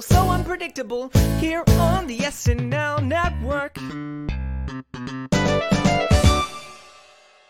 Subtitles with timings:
[0.00, 1.10] so unpredictable.
[1.40, 3.76] Here on the SNL Network.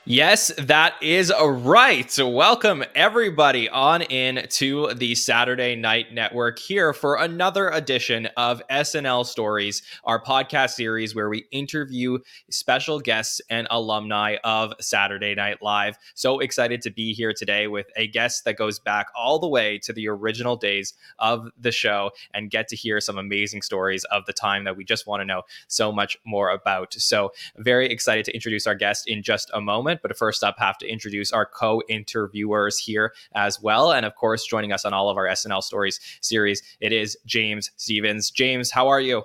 [0.07, 2.18] Yes, that is right.
[2.18, 9.25] Welcome everybody on in to the Saturday Night Network here for another edition of SNL
[9.25, 12.18] Stories, our podcast series where we interview
[12.50, 15.96] special guests and alumni of Saturday Night Live.
[16.12, 19.79] So excited to be here today with a guest that goes back all the way
[19.84, 24.26] to the original days of the show and get to hear some amazing stories of
[24.26, 26.93] the time that we just want to know so much more about.
[26.93, 30.03] So, very excited to introduce our guest in just a moment moment.
[30.03, 33.92] But first up, have to introduce our co-interviewers here as well.
[33.92, 37.70] And of course, joining us on all of our SNL stories series, it is James
[37.77, 38.30] Stephens.
[38.30, 39.23] James, how are you?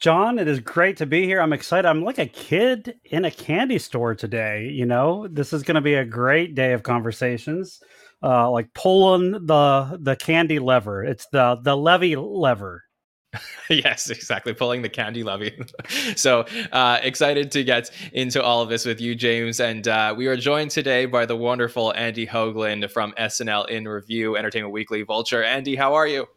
[0.00, 1.40] Jon, it is great to be here.
[1.40, 1.88] I'm excited.
[1.88, 4.68] I'm like a kid in a candy store today.
[4.68, 7.80] You know, this is going to be a great day of conversations.
[8.24, 11.02] Uh, like pulling the the candy lever.
[11.02, 12.84] It's the the levy lever.
[13.70, 14.52] yes, exactly.
[14.52, 15.58] Pulling the candy levy.
[16.16, 19.60] so uh, excited to get into all of this with you, James.
[19.60, 24.36] And uh, we are joined today by the wonderful Andy Hoglund from SNL in Review,
[24.36, 25.42] Entertainment Weekly, Vulture.
[25.42, 26.28] Andy, how are you?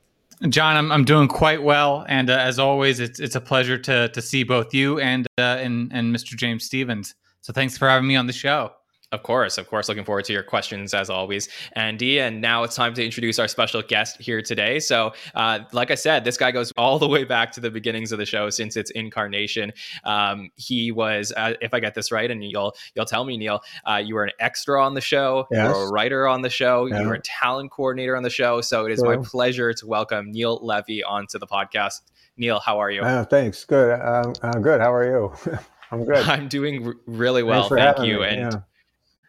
[0.50, 4.10] Jon, I'm, I'm doing quite well, and uh, as always, it's it's a pleasure to
[4.10, 6.36] to see both you and uh, and and Mr.
[6.36, 7.16] James Stephens.
[7.40, 8.73] So thanks for having me on the show.
[9.16, 9.88] Of course, of course.
[9.88, 12.19] Looking forward to your questions as always, Andy.
[12.19, 14.77] And now it's time to introduce our special guest here today.
[14.77, 18.11] So, uh, like I said, this guy goes all the way back to the beginnings
[18.11, 19.71] of the show since its incarnation.
[20.03, 23.61] Um, he was, uh, if I get this right, and you'll you'll tell me, Neil,
[23.89, 25.69] uh, you were an extra on the show, yes.
[25.69, 26.99] you were a writer on the show, yeah.
[26.99, 28.59] you were a talent coordinator on the show.
[28.59, 32.02] So it is my pleasure to welcome Neil Levy onto the podcast.
[32.36, 33.02] Neil, how are you?
[33.02, 33.63] Uh, thanks.
[33.63, 33.97] Good.
[33.97, 34.81] Um, uh, good.
[34.81, 35.33] How are you?
[35.91, 36.17] I'm good.
[36.27, 37.70] I'm doing really well.
[37.70, 38.20] Thank you.
[38.20, 38.27] Me.
[38.27, 38.59] And yeah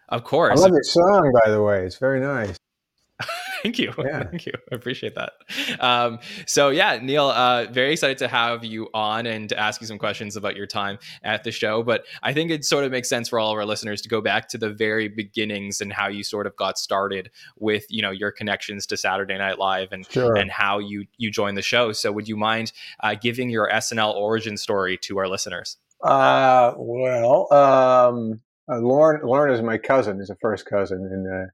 [0.08, 0.58] of course.
[0.58, 1.84] I love your song, by the way.
[1.84, 2.56] It's very nice.
[3.62, 3.92] Thank you.
[3.98, 4.24] Yeah.
[4.24, 4.52] Thank you.
[4.70, 5.32] I appreciate that.
[5.80, 9.86] Um, so, yeah, Neil, uh, very excited to have you on and to ask you
[9.86, 11.82] some questions about your time at the show.
[11.82, 14.20] But I think it sort of makes sense for all of our listeners to go
[14.20, 18.10] back to the very beginnings and how you sort of got started with, you know,
[18.10, 20.36] your connections to Saturday Night Live and sure.
[20.36, 21.92] and how you you joined the show.
[21.92, 25.78] So, would you mind uh, giving your SNL origin story to our listeners?
[26.02, 28.40] Uh, well, um,
[28.70, 31.50] uh, Lorne, Lorne is my cousin, is a first cousin, and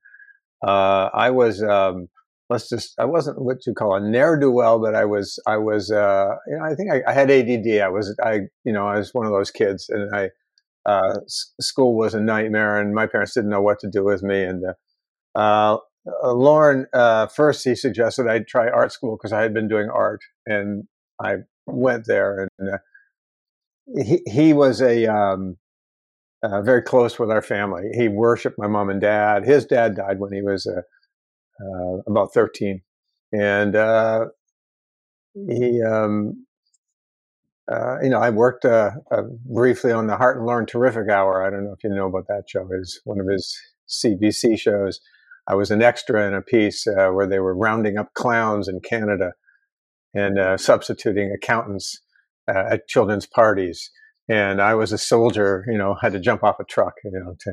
[0.65, 2.09] uh, uh, I was, um,
[2.49, 5.57] let's just, I wasn't what you call a ne'er do well, but I was, I
[5.57, 7.81] was, uh, you know, I think I, I, had ADD.
[7.81, 10.31] I was, I, you know, I was one of those kids, and I,
[10.87, 14.23] uh, s- school was a nightmare, and my parents didn't know what to do with
[14.23, 14.65] me, and.
[15.35, 15.79] Uh,
[16.25, 16.87] Lorne,
[17.33, 20.85] first he suggested I try art school because I had been doing art, and
[21.23, 21.37] I
[21.67, 22.49] went there.
[22.59, 22.79] And
[24.05, 25.57] he he was a um,
[26.43, 27.91] uh, very close with our family.
[27.95, 29.45] He worshipped my mom and dad.
[29.45, 30.83] His dad died when he was uh,
[31.65, 32.83] uh, about 13.
[33.33, 34.27] And uh,
[35.35, 36.47] he, um,
[37.71, 38.91] uh, you know, I worked uh,
[39.47, 41.47] briefly on the Hart and Lorne Terrific Hour.
[41.47, 42.69] I don't know if you know about that show.
[42.73, 43.57] Is one of his
[43.89, 45.01] CBC shows.
[45.47, 49.33] I was an extra in a piece where they were rounding up clowns in Canada
[50.15, 52.01] and substituting accountants
[52.47, 53.91] at children's parties
[54.33, 57.37] and I was a soldier, you know, had to jump off a truck, you know,
[57.41, 57.53] to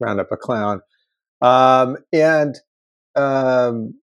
[0.00, 0.80] round up a clown.
[1.42, 2.58] Um, and
[3.14, 4.00] um,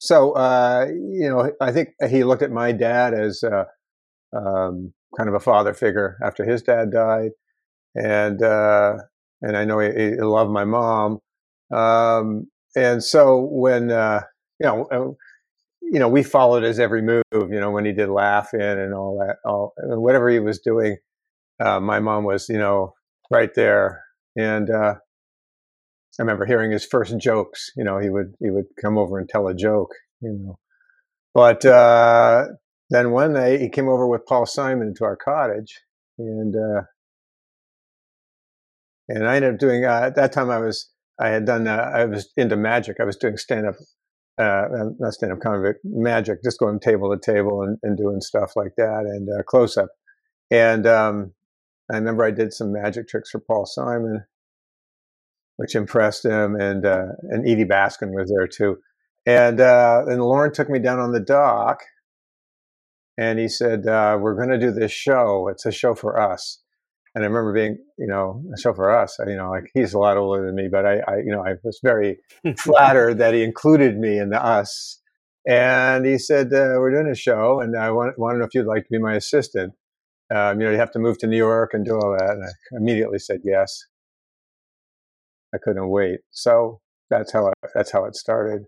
[0.00, 3.66] so, uh, you know, I think he looked at my dad as uh,
[4.36, 7.30] um, kind of a father figure after his dad died,
[7.94, 8.94] and uh,
[9.40, 11.20] and I know he, he loved my mom.
[11.72, 14.22] Um, and so when uh,
[14.58, 15.16] you know
[15.94, 17.22] you know, we followed his every move.
[17.32, 20.96] You know, when he did Laugh-In and all that, all whatever he was doing,
[21.64, 22.94] uh, my mom was, you know,
[23.30, 24.02] right there.
[24.36, 24.94] And uh,
[26.18, 27.70] I remember hearing his first jokes.
[27.76, 29.92] You know, he would he would come over and tell a joke.
[30.20, 30.58] You know,
[31.32, 32.46] but uh,
[32.90, 35.78] then one day he came over with Paul Simon to our cottage,
[36.18, 36.82] and uh,
[39.08, 39.84] and I ended up doing.
[39.84, 40.90] Uh, at that time, I was
[41.20, 41.68] I had done.
[41.68, 42.96] Uh, I was into magic.
[42.98, 43.76] I was doing stand up
[44.38, 44.66] uh,
[44.98, 48.74] not stand up comedy, magic, just going table to table and, and doing stuff like
[48.76, 49.88] that and uh, close up.
[50.50, 51.32] And um,
[51.90, 54.24] I remember I did some magic tricks for Paul Simon,
[55.56, 58.78] which impressed him, and uh, and Edie Baskin was there too.
[59.26, 61.80] And uh, and Lorne took me down on the dock,
[63.16, 65.48] and he said, uh, "We're going to do this show.
[65.48, 66.63] It's a show for us."
[67.14, 69.16] And I remember being, you know, so for us.
[69.24, 71.54] You know, like he's a lot older than me, but I, I you know, I
[71.62, 72.18] was very
[72.58, 75.00] flattered that he included me in the us.
[75.46, 78.54] And he said, uh, "We're doing a show, and I want, want to know if
[78.54, 79.74] you'd like to be my assistant.
[80.34, 82.44] Um, you know, you have to move to New York and do all that." And
[82.44, 83.84] I immediately said yes.
[85.54, 86.20] I couldn't wait.
[86.30, 86.80] So
[87.10, 88.64] that's how it, that's how it started.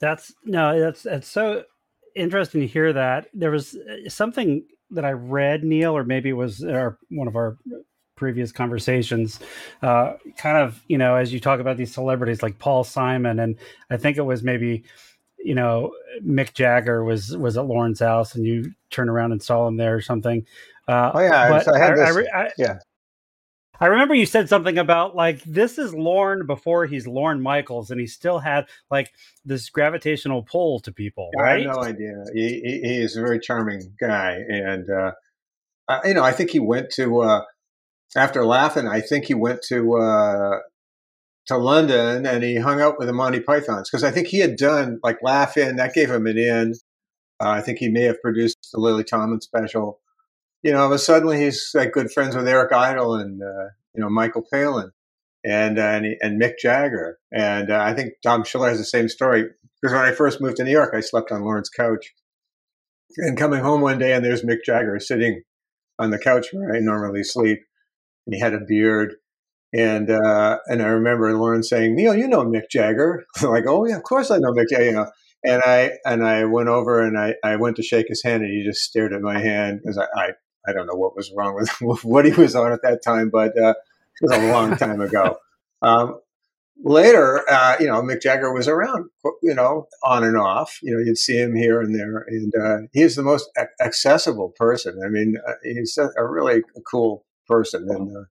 [0.00, 1.64] That's no, that's that's so
[2.16, 3.26] interesting to hear that.
[3.34, 7.36] There was uh, something that I read, Neil, or maybe it was our, one of
[7.36, 7.56] our
[8.20, 9.40] previous conversations.
[9.82, 13.56] Uh, kind of, you know, as you talk about these celebrities like Paul Simon, and
[13.90, 14.84] I think it was maybe,
[15.38, 19.66] you know, Mick Jagger was was at Lorne's house, and you turned around and saw
[19.66, 20.46] him there or something.
[20.86, 22.78] Uh, oh yeah, but I, had I, this, I, yeah.
[23.80, 27.98] I remember you said something about like this is Lorne before he's Lorne Michaels, and
[27.98, 29.10] he still had like
[29.46, 31.30] this gravitational pull to people.
[31.38, 31.66] Right?
[31.66, 32.24] I have no idea.
[32.34, 35.12] He, he, he is a very charming guy, and uh,
[35.88, 37.44] uh, you know, I think he went to uh,
[38.16, 38.86] after Laugh-In.
[38.86, 40.58] I think he went to uh,
[41.46, 44.56] to London and he hung out with the Monty Pythons because I think he had
[44.56, 45.76] done like Laugh-In.
[45.76, 46.74] That gave him an in.
[47.42, 50.00] Uh, I think he may have produced the Lily Tomlin special
[50.62, 54.10] you know, but suddenly he's like good friends with Eric Idle and uh, you know
[54.10, 54.90] Michael Palin
[55.44, 59.08] and uh, and, and Mick Jagger, and uh, I think Tom Schiller has the same
[59.08, 59.46] story
[59.80, 62.12] because when I first moved to New York, I slept on Lorne's couch,
[63.16, 65.42] and coming home one day and there's Mick Jagger sitting
[65.98, 67.60] on the couch where I normally sleep,
[68.30, 69.14] and he had a beard.
[69.72, 73.86] And uh, and I remember Lorne saying, "Neil, you know Mick Jagger." I'm like, "Oh
[73.86, 75.10] yeah, of course I know Mick Jagger." You know,
[75.44, 78.52] and I and I went over and I, I went to shake his hand and
[78.52, 80.30] he just stared at my hand because I, I
[80.66, 81.70] I don't know what was wrong with,
[82.04, 85.36] what he was on at that time, but uh, it was a long time ago.
[85.82, 86.20] Um,
[86.84, 89.08] later, uh, you know, Mick Jagger was around,
[89.42, 90.78] you know, on and off.
[90.82, 93.48] You know, you'd see him here and there, and uh, he's the most
[93.80, 95.00] accessible person.
[95.02, 97.86] I mean, uh, he's a, a, really cool person.
[97.88, 98.24] And uh,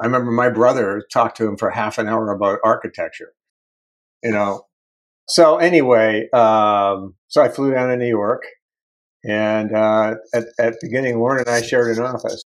[0.00, 3.32] I remember my brother talked to him for half an hour about architecture.
[4.22, 4.66] You know,
[5.28, 8.42] so anyway, um, so I flew down to New York
[9.24, 12.44] and uh, at, at the beginning, Lorne and I shared an office.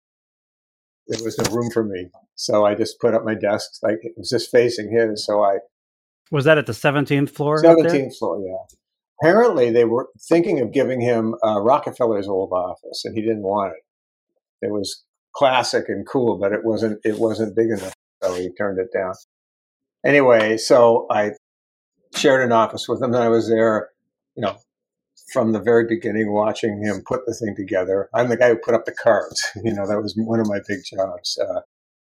[1.07, 2.09] There was no room for me.
[2.35, 5.25] So I just put up my desk, like it was just facing his.
[5.25, 5.57] So I.
[6.31, 7.61] Was that at the 17th floor?
[7.61, 8.77] 17th floor, yeah.
[9.21, 13.73] Apparently, they were thinking of giving him uh, Rockefeller's old office, and he didn't want
[13.73, 14.65] it.
[14.65, 15.03] It was
[15.33, 16.99] classic and cool, but it wasn't.
[17.03, 19.13] It wasn't big enough, so he turned it down.
[20.05, 21.31] Anyway, so I
[22.15, 23.89] shared an office with him, and I was there,
[24.35, 24.57] you know,
[25.31, 28.09] from the very beginning, watching him put the thing together.
[28.13, 29.43] I'm the guy who put up the cards.
[29.63, 31.37] You know, that was one of my big jobs.
[31.37, 31.61] Uh,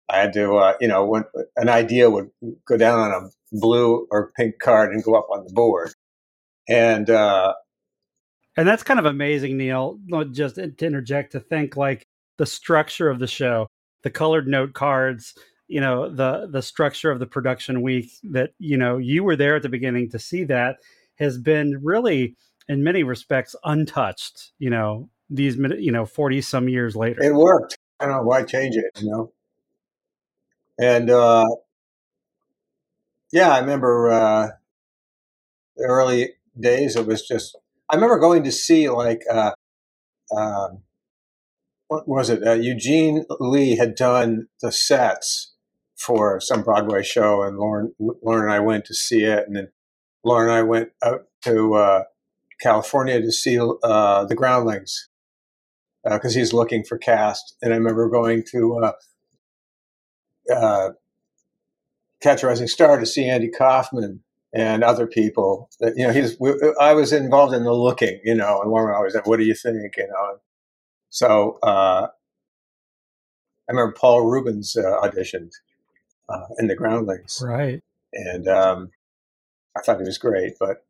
[0.08, 1.24] I had to, uh, you know, when
[1.56, 2.30] an idea would
[2.66, 5.92] go down on a blue or pink card and go up on the board,
[6.68, 7.54] and uh,
[8.56, 9.98] and that's kind of amazing, Neil.
[10.30, 12.06] Just to interject, to think like
[12.36, 13.68] the structure of the show,
[14.02, 15.34] the colored note cards,
[15.68, 18.10] you know, the the structure of the production week.
[18.22, 20.76] That you know, you were there at the beginning to see that
[21.16, 22.36] has been really
[22.68, 27.76] in many respects untouched you know these you know 40 some years later it worked
[28.00, 29.32] i don't know why change it you know
[30.78, 31.46] and uh
[33.32, 34.48] yeah i remember uh
[35.76, 37.56] the early days it was just
[37.90, 39.52] i remember going to see like uh
[40.36, 40.82] um
[41.88, 45.52] what was it uh, eugene lee had done the sets
[45.96, 49.68] for some broadway show and Lauren, lorne and i went to see it and then
[50.24, 52.04] Lorne and i went out to uh
[52.60, 55.08] California to see uh, the Groundlings
[56.04, 57.56] because uh, he's looking for cast.
[57.62, 58.92] And I remember going to uh,
[60.54, 60.90] uh,
[62.22, 65.68] Catch a Rising Star to see Andy Kaufman and other people.
[65.80, 66.38] That you know, he's.
[66.80, 69.54] I was involved in the looking, you know, and Lorne always said, "What do you
[69.54, 70.38] think?" You know.
[71.14, 72.08] So uh,
[73.68, 75.52] I remember Paul Reubens uh, auditioned
[76.58, 77.80] in the Groundlings, right?
[78.12, 78.90] And um,
[79.76, 80.84] I thought he was great, but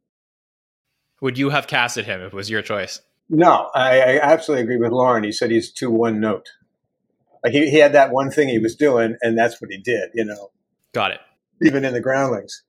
[1.20, 3.02] would you have casted him if it was your choice?
[3.28, 5.24] No, I, I absolutely agree with Lorne.
[5.24, 6.48] He said he's too one note.
[7.42, 10.08] Like he, he had that one thing he was doing, and that's what he did.
[10.14, 10.52] You know.
[10.92, 11.20] Got it.
[11.60, 12.62] Even in the groundlings.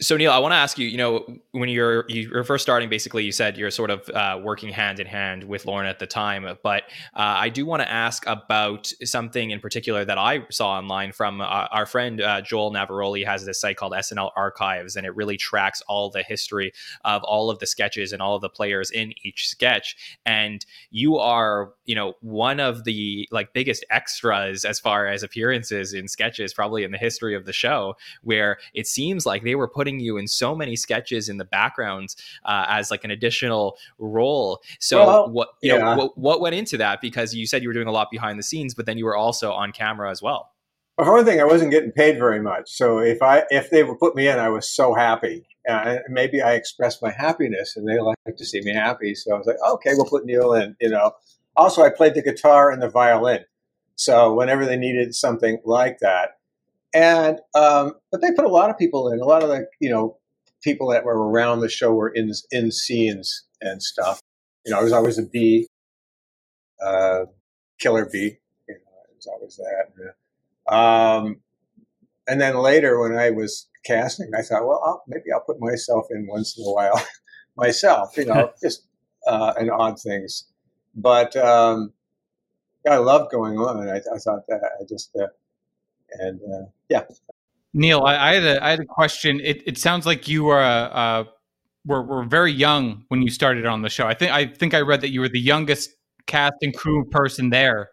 [0.00, 0.88] So Neil, I want to ask you.
[0.88, 4.70] You know, when you're you're first starting, basically, you said you're sort of uh, working
[4.70, 6.58] hand in hand with Lorne at the time.
[6.64, 6.82] But
[7.14, 11.40] uh, I do want to ask about something in particular that I saw online from
[11.40, 15.36] uh, our friend uh, Joel Navaroli has this site called SNL Archives, and it really
[15.36, 16.72] tracks all the history
[17.04, 20.18] of all of the sketches and all of the players in each sketch.
[20.26, 25.94] And you are, you know, one of the like biggest extras as far as appearances
[25.94, 29.68] in sketches, probably in the history of the show, where it seems like they were
[29.68, 32.14] put putting you in so many sketches in the background
[32.46, 34.62] uh, as like an additional role.
[34.80, 35.78] So well, what you yeah.
[35.78, 37.02] know what, what went into that?
[37.02, 39.14] Because you said you were doing a lot behind the scenes, but then you were
[39.16, 40.52] also on camera as well.
[40.96, 42.70] The hard thing, I wasn't getting paid very much.
[42.70, 45.46] So if I if they would put me in, I was so happy.
[45.68, 49.14] Uh, maybe I expressed my happiness, and they like to see me happy.
[49.14, 50.76] So I was like, okay, we'll put Neil in.
[50.80, 51.12] You know.
[51.56, 53.44] Also, I played the guitar and the violin.
[53.96, 56.38] So whenever they needed something like that,
[56.94, 59.20] and um, but they put a lot of people in.
[59.20, 60.18] A lot of the you know
[60.62, 64.20] people that were around the show were in in scenes and stuff.
[64.64, 65.66] You know, I was always a bee,
[66.82, 67.24] uh,
[67.78, 68.38] killer bee.
[68.68, 70.72] You know, it was always that.
[70.74, 71.40] Um,
[72.26, 76.06] and then later, when I was casting, I thought, well, I'll, maybe I'll put myself
[76.10, 77.04] in once in a while,
[77.56, 78.16] myself.
[78.16, 78.86] You know, just
[79.26, 80.44] uh, and odd things.
[80.94, 81.92] But um,
[82.88, 83.88] I loved going on.
[83.88, 85.26] I, I thought that I just uh,
[86.20, 87.02] and uh, yeah.
[87.72, 89.40] Neil, I, I, had a I had a question.
[89.40, 91.24] It, it sounds like you were uh,
[91.84, 94.06] were were very young when you started on the show.
[94.06, 95.90] I think I think I read that you were the youngest
[96.26, 97.90] cast and crew person there.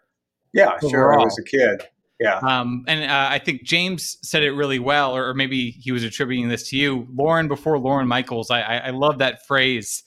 [0.53, 1.19] Yeah, sure.
[1.19, 1.87] I was a kid.
[2.19, 2.37] Yeah.
[2.37, 6.03] Um, and uh, I think James said it really well, or, or, maybe he was
[6.03, 8.51] attributing this to you, Lorne before Lorne Michaels.
[8.51, 10.03] I, I, I love that phrase.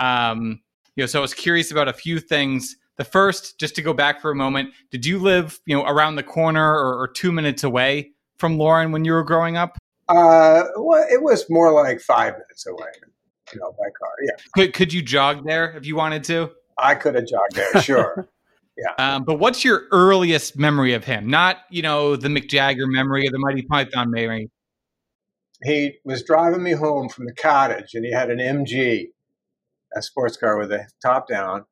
[0.00, 0.60] Um,
[0.96, 2.74] you know, so I was curious about a few things.
[2.98, 6.16] The first, just to go back for a moment, did you live, you know, around
[6.16, 9.78] the corner or, or two minutes away from Lorne when you were growing up?
[10.08, 12.90] Uh, well, it was more like five minutes away,
[13.52, 14.10] you know, by car.
[14.22, 14.32] Yeah.
[14.54, 16.50] Could could you jog there if you wanted to?
[16.76, 18.28] I could have jogged there, sure.
[18.76, 18.94] Yeah.
[19.16, 21.28] Um, but what's your earliest memory of him?
[21.28, 24.50] Not, you know, the Mick Jagger memory or the Monty Python memory.
[25.62, 29.08] He was driving me home from the cottage and he had an MG,
[29.94, 31.66] a sports car with a top down.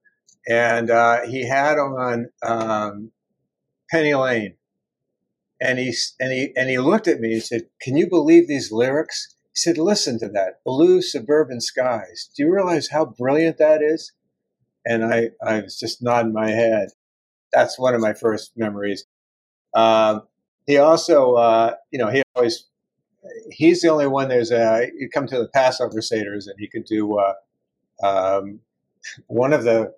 [0.49, 3.13] And uh, he had on um,
[3.91, 4.55] Penny Lane.
[5.61, 8.73] And he, and, he, and he looked at me and said, Can you believe these
[8.73, 9.35] lyrics?
[9.53, 10.65] He said, Listen to that.
[10.65, 12.31] Blue suburban skies.
[12.35, 14.13] Do you realize how brilliant that is?
[14.85, 16.89] and I, I was just nodding my head.
[17.53, 19.05] That's one of my first memories.
[19.75, 20.23] Um,
[20.67, 22.67] he also, uh, you know, he always,
[23.51, 24.29] he's the only one.
[24.29, 27.35] There's a, you come to the Passover Seders and he could do, uh,
[28.03, 28.61] um,
[29.27, 29.93] one of the,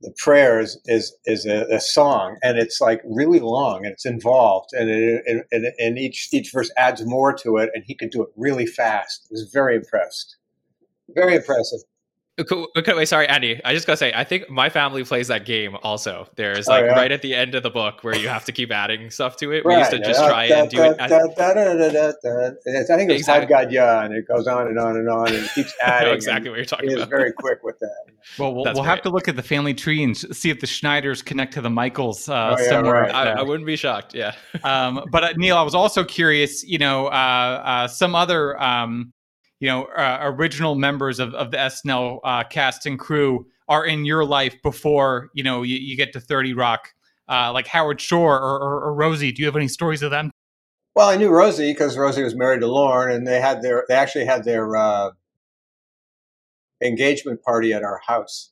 [0.00, 4.70] the prayers is is a, a, song and it's like really long and it's involved
[4.72, 8.22] and it, and, and each each verse adds more to it and he could do
[8.22, 9.26] it really fast.
[9.26, 10.36] I was very impressed,
[11.08, 11.80] very impressive.
[12.38, 13.62] Okay, wait, sorry, Andy.
[13.64, 16.28] I just gotta say, I think my family plays that game also.
[16.36, 16.92] There's like oh, yeah.
[16.92, 19.52] right at the end of the book where you have to keep adding stuff to
[19.52, 19.64] it.
[19.64, 20.96] We used to just try and do it.
[22.90, 23.46] I think it's exactly.
[23.46, 26.12] God Yeah, and it goes on and on and on, and keeps adding.
[26.12, 27.04] exactly what you're talking about.
[27.04, 28.04] He's very quick with that.
[28.38, 31.24] Well, we'll, we'll have to look at the family tree and see if the Schneiders
[31.24, 33.02] connect to the Michaels uh, oh, yeah, somewhere.
[33.02, 33.14] Right.
[33.14, 34.14] I, I, wouldn't be shocked.
[34.14, 34.34] Yeah.
[34.62, 36.62] um, but uh, Neil, I was also curious.
[36.64, 38.60] You know, uh, uh some other.
[38.62, 39.14] Um,
[39.60, 44.04] you know uh, original members of, of the SNL uh, cast and crew are in
[44.04, 46.94] your life before you know you, you get to 30 Rock,
[47.28, 49.32] uh, like Howard Shore or, or, or, Rosie.
[49.32, 50.30] Do you have any stories of them?
[50.94, 53.94] Well, I knew Rosie because Rosie was married to Lorne, and they had their they
[53.94, 55.10] actually had their uh,
[56.82, 58.50] engagement party at our house.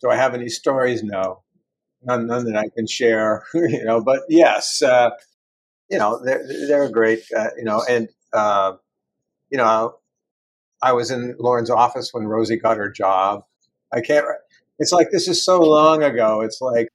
[0.00, 1.02] Do I have any stories?
[1.02, 1.42] No,
[2.02, 3.44] none, none that I can share.
[3.54, 5.10] you know, but yes, uh,
[5.90, 7.24] you know they're they're great.
[7.36, 8.72] Uh, you know, and uh,
[9.50, 9.96] you know,
[10.82, 13.44] I was in Lorne's office when Rosie got her job.
[13.92, 14.24] I can't.
[14.78, 16.40] It's like this is so long ago.
[16.40, 16.88] It's like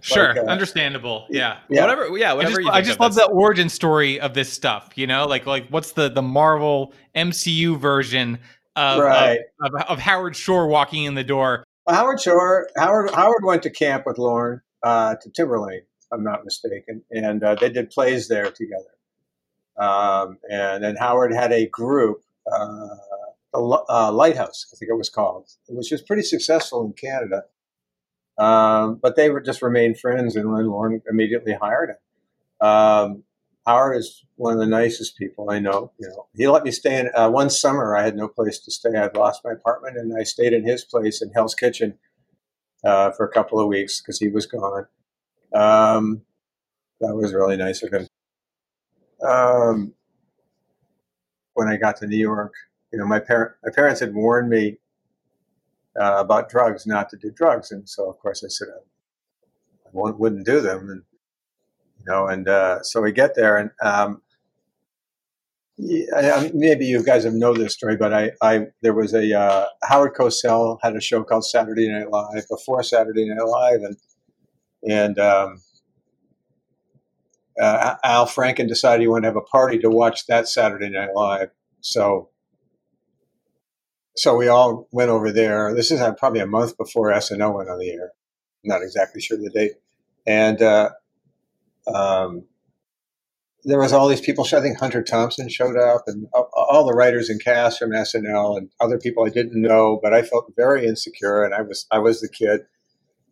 [0.00, 1.26] sure, like, uh, understandable.
[1.28, 1.58] Yeah.
[1.68, 2.16] yeah, whatever.
[2.16, 2.60] Yeah, whatever.
[2.60, 4.92] I just, I just love the origin story of this stuff.
[4.94, 8.38] You know, like like what's the the Marvel MCU version
[8.76, 9.40] of right.
[9.60, 11.64] of, of, of, Howard Shore walking in the door?
[11.86, 12.68] Well, Howard Shore.
[12.76, 15.82] Howard Howard went to camp with Lorne uh, to Timberlane.
[16.12, 18.97] I'm not mistaken, and uh, they did plays there together.
[19.78, 22.88] Um, and then Howard had a group, uh,
[23.52, 27.44] the uh, Lighthouse, I think it was called, which was pretty successful in Canada.
[28.38, 32.68] Um, but they were just remained friends, and then Lorne immediately hired him.
[32.68, 33.22] Um,
[33.66, 35.92] Howard is one of the nicest people I know.
[35.98, 37.10] You know, he let me stay in.
[37.14, 38.96] Uh, one summer, I had no place to stay.
[38.96, 41.98] I'd lost my apartment, and I stayed in his place in Hell's Kitchen
[42.84, 44.86] uh, for a couple of weeks because he was gone.
[45.52, 46.22] Um,
[47.00, 48.06] that was really nice of him
[49.26, 49.92] um,
[51.54, 52.52] when I got to New York.
[52.92, 54.78] You know, my parent my parents had warned me
[56.00, 58.68] uh, about drugs, not to do drugs, and so of course I said
[59.86, 61.02] I wouldn't do them, and
[61.98, 64.22] you know, and uh, so we get there, and um,
[65.78, 69.66] yeah, maybe you guys have know this story, but I, I there was a uh,
[69.84, 73.96] Howard Cosell had a show called Saturday Night Live before Saturday Night Live, and
[74.88, 75.62] and um,
[77.60, 81.14] uh, Al Franken decided he wanted to have a party to watch that Saturday Night
[81.14, 81.50] Live.
[81.80, 82.30] So,
[84.16, 85.74] so we all went over there.
[85.74, 88.12] This is uh, probably a month before SNL went on the air.
[88.64, 89.72] I'm not exactly sure the date.
[90.26, 90.90] And uh,
[91.92, 92.44] um,
[93.64, 94.44] there was all these people.
[94.44, 98.70] I think Hunter Thompson showed up, and all the writers and cast from SNL, and
[98.80, 99.98] other people I didn't know.
[100.02, 102.62] But I felt very insecure, and I was I was the kid.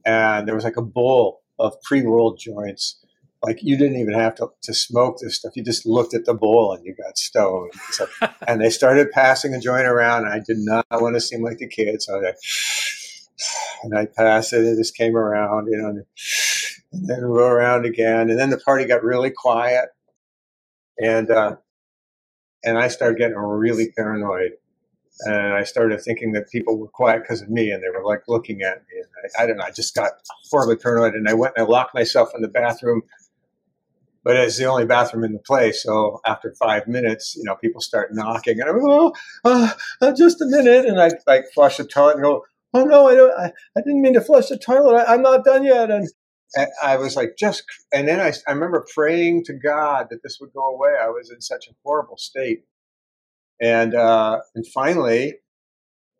[0.04, 3.04] And there was like a bowl of pre-rolled joints
[3.42, 5.56] like you didn't even have to, to smoke this stuff.
[5.56, 7.72] You just looked at the bowl and you got stoned.
[7.90, 8.06] So,
[8.48, 10.24] and they started passing a joint around.
[10.24, 12.32] And I did not want to seem like the kid, so I
[13.82, 14.64] and I passed it.
[14.64, 16.04] It just came around, you know, and
[16.92, 18.30] then go around again.
[18.30, 19.90] And then the party got really quiet,
[20.98, 21.56] and uh,
[22.64, 24.52] and I started getting really paranoid.
[25.20, 28.22] And I started thinking that people were quiet because of me, and they were like
[28.28, 28.98] looking at me.
[28.98, 29.64] And I, I don't know.
[29.64, 30.12] I just got
[30.50, 33.02] horribly paranoid, and I went and I locked myself in the bathroom
[34.26, 35.84] but it's the only bathroom in the place.
[35.84, 39.12] So after five minutes, you know, people start knocking, and I'm oh,
[39.44, 43.06] uh, uh, just a minute, and I like flush the toilet and go, oh no,
[43.06, 44.96] I don't, I, I didn't mean to flush the toilet.
[44.96, 46.08] I, am not done yet, and,
[46.82, 50.52] I was like, just, and then I, I remember praying to God that this would
[50.52, 50.90] go away.
[51.00, 52.64] I was in such a horrible state,
[53.62, 55.34] and uh, and finally,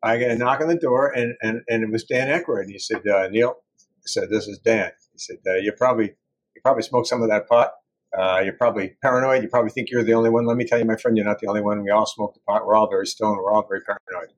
[0.01, 2.71] I get a knock on the door, and and, and it was Dan Aykroyd.
[2.71, 4.93] He said, uh, Neil, I said, this is Dan.
[5.13, 6.15] He said, uh, you probably
[6.55, 7.73] you probably smoked some of that pot.
[8.17, 9.43] Uh, you're probably paranoid.
[9.43, 10.47] You probably think you're the only one.
[10.47, 11.83] Let me tell you, my friend, you're not the only one.
[11.83, 12.67] We all smoke the pot.
[12.67, 13.39] We're all very stoned.
[13.39, 14.31] We're all very paranoid.
[14.31, 14.35] He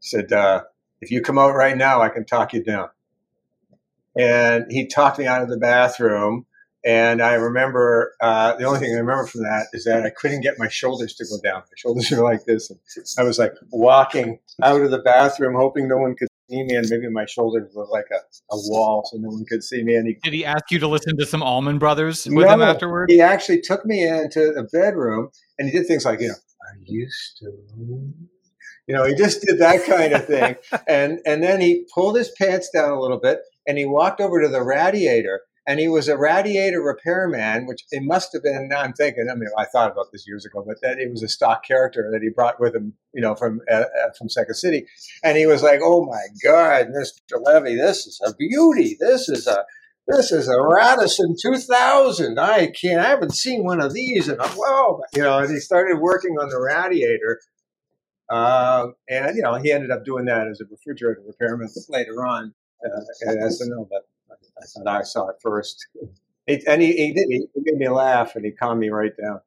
[0.00, 0.64] said, uh,
[1.00, 2.88] if you come out right now, I can talk you down.
[4.16, 6.46] And he talked me out of the bathroom.
[6.84, 10.40] And I remember uh, the only thing I remember from that is that I couldn't
[10.40, 11.60] get my shoulders to go down.
[11.60, 12.70] My shoulders were like this.
[12.70, 12.78] And
[13.16, 17.08] I was like walking out of the bathroom, hoping no one could me, and maybe
[17.08, 18.18] my shoulders were like a,
[18.54, 19.94] a wall, so no one could see me.
[19.94, 22.62] And he, did he ask you to listen to some Allman Brothers with no, him
[22.62, 23.10] afterward?
[23.10, 26.78] He actually took me into the bedroom, and he did things like, you know, are
[26.84, 27.52] you still?
[28.86, 30.56] You know, he just did that kind of thing,
[30.88, 34.42] and and then he pulled his pants down a little bit, and he walked over
[34.42, 38.68] to the radiator, and he was a radiator repairman, which it must have been.
[38.68, 39.28] Now I'm thinking.
[39.30, 42.08] I mean, I thought about this years ago, but that it was a stock character
[42.12, 44.86] that he brought with him, you know, from uh, uh from Second City,
[45.22, 47.40] and he was like, "Oh my God, Mr.
[47.40, 48.96] Levy, this is a beauty.
[48.98, 49.64] This is a
[50.08, 52.38] this is a Radisson 2000.
[52.38, 53.00] I can't.
[53.00, 55.00] I haven't seen one of these in a while.
[55.14, 57.40] You know, and he started working on the radiator,
[58.28, 62.52] uh, and you know, he ended up doing that as a refrigerator repairman later on
[62.84, 63.88] uh, at SNL.
[63.88, 64.08] But
[64.62, 65.86] I thought I saw it first.
[66.46, 67.26] He, and he, he did.
[67.28, 69.40] He, he made me laugh, and he calmed me right down.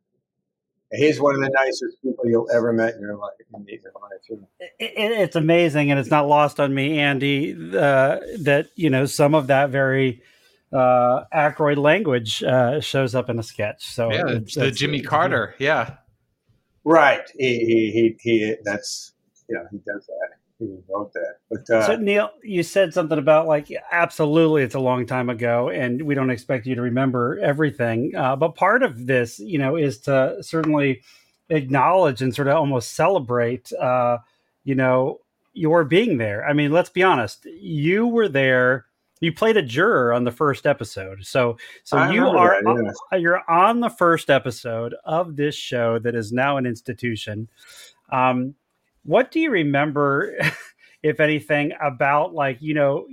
[0.92, 3.32] He's one of the nicest people you'll ever met in your life.
[3.54, 4.40] In your life
[4.80, 9.06] it, it, it's amazing, and it's not lost on me, Andy, uh, that you know
[9.06, 10.22] some of that very
[10.72, 13.86] uh, Aykroyd language uh, shows up in a sketch.
[13.86, 15.96] So yeah, it's, the Jimmy Carter, yeah,
[16.84, 17.30] right.
[17.38, 18.56] He, he he he.
[18.64, 19.14] That's
[19.50, 21.36] yeah, he does that he wrote that.
[21.50, 25.70] But uh, so Neil, you said something about like absolutely, it's a long time ago,
[25.70, 28.16] and we don't expect you to remember everything.
[28.16, 31.02] Uh, but part of this, you know, is to certainly
[31.50, 34.18] acknowledge and sort of almost celebrate, uh,
[34.64, 35.20] you know,
[35.54, 36.46] your being there.
[36.46, 38.86] I mean, let's be honest, you were there.
[39.22, 43.18] You played a juror on the first episode, so so I you are that, yeah.
[43.18, 47.48] you're on the first episode of this show that is now an institution.
[48.12, 48.56] Um,
[49.06, 50.36] what do you remember,
[51.04, 53.08] if anything, about like you know?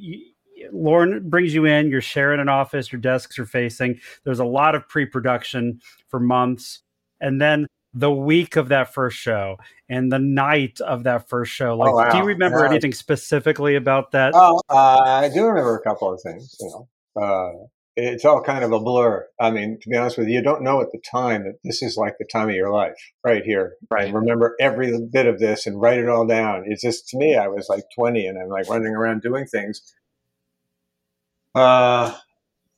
[0.71, 3.99] Lorne brings you in, you're sharing an office, your desks are facing.
[4.23, 6.83] There's a lot of pre production for months.
[7.21, 9.57] And then the week of that first show
[9.89, 11.77] and the night of that first show.
[11.77, 12.11] Like, oh, wow.
[12.11, 12.71] do you remember yeah.
[12.71, 14.33] anything specifically about that?
[14.35, 16.55] Oh, uh, I do remember a couple of things.
[16.61, 19.27] You know, uh, it's all kind of a blur.
[19.41, 21.83] I mean, to be honest with you, you don't know at the time that this
[21.83, 23.75] is like the time of your life right here.
[23.91, 24.07] Right.
[24.07, 26.65] And remember every bit of this and write it all down.
[26.67, 29.83] It's just to me, I was like 20 and I'm like running around doing things.
[31.55, 32.17] Uh,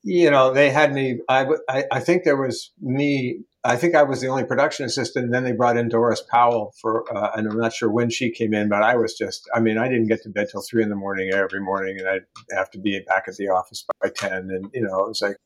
[0.03, 4.03] you know, they had me, I, I, I think there was me I think I
[4.03, 5.25] was the only production assistant.
[5.25, 8.31] And then they brought in Doris Powell for, uh, and I'm not sure when she
[8.31, 10.83] came in, but I was just, I mean, I didn't get to bed till three
[10.83, 14.11] in the morning every morning, and I'd have to be back at the office by
[14.11, 15.37] ten, and you know, it was like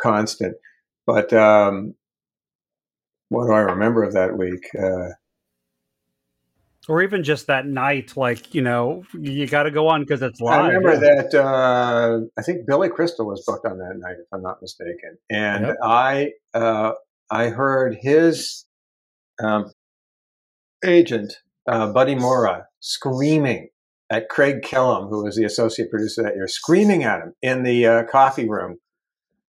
[0.00, 0.56] constant.
[1.04, 1.94] But um,
[3.28, 4.68] what do I remember of that week?
[4.78, 5.10] Uh,
[6.88, 10.40] or even just that night, like you know, you got to go on because it's
[10.40, 10.60] live.
[10.60, 11.22] I remember yeah.
[11.22, 11.34] that.
[11.34, 15.66] Uh, I think Billy Crystal was booked on that night, if I'm not mistaken, and
[15.66, 15.76] yep.
[15.82, 16.92] I uh,
[17.30, 18.64] I heard his
[19.42, 19.72] um,
[20.84, 21.34] agent,
[21.66, 23.68] uh, Buddy Morra, screaming
[24.10, 27.86] at Craig Kellem, who was the associate producer that year, screaming at him in the
[27.86, 28.78] uh, coffee room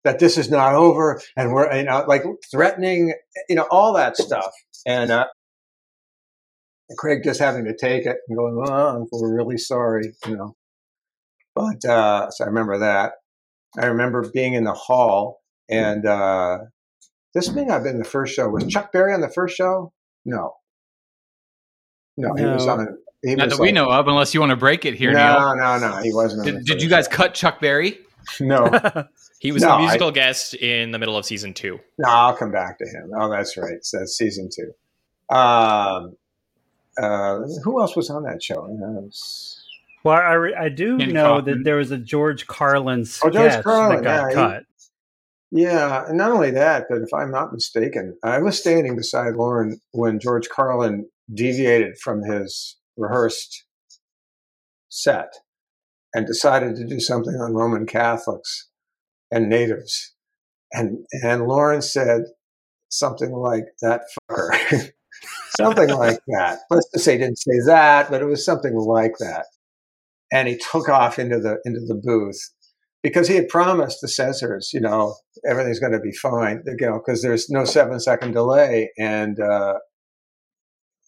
[0.03, 3.13] that this is not over and we're you know like threatening
[3.47, 4.51] you know all that stuff
[4.85, 5.25] and uh,
[6.97, 10.55] Craig just having to take it and going, oh, we're really sorry, you know.
[11.55, 13.13] But uh, so I remember that.
[13.77, 16.59] I remember being in the hall and uh,
[17.33, 18.47] this may not have been the first show.
[18.49, 19.91] Was Chuck Berry on the first show?
[20.25, 20.55] No.
[22.17, 22.97] No, he was on.
[23.23, 25.11] He not was that we know of, unless you want to break it here.
[25.13, 25.55] No, Neil.
[25.57, 26.43] no, no, he wasn't.
[26.45, 27.11] Did, did you guys show.
[27.11, 27.99] cut Chuck Berry?
[28.39, 28.69] no,
[29.39, 31.79] He was No, the I- musical guest in the middle of season two.
[31.97, 33.11] no, I'll come back to him.
[33.17, 33.83] Oh, that's right.
[33.83, 34.73] So that's season two.
[35.35, 36.15] Um,
[36.97, 38.65] uh, who else was on that show?
[38.65, 39.65] Uh, was-
[40.03, 41.57] Well, I, I do Andy know Kaufman.
[41.59, 44.63] that there was a George Carlin Oh, sketch George Carlin, that got yeah, he- cut.
[45.55, 49.79] Yeah, and not only that, but if I'm not mistaken, I was standing beside Lorne
[49.91, 53.63] when George Carlin deviated from his rehearsed
[54.89, 55.31] set
[56.11, 58.67] and decided to do something on Roman Catholics
[59.31, 60.15] and natives.
[60.71, 62.23] And and Lorne said
[62.89, 64.91] something like that fucker.
[65.61, 66.61] something like that.
[66.71, 69.45] Let's just say he didn't say that, but it was something like that.
[70.31, 72.41] And he took off into the into the booth
[73.03, 75.15] because he had promised the censors, you know,
[75.47, 78.89] everything's going to be fine, you know, because there's no seven second delay.
[78.97, 79.75] And, uh,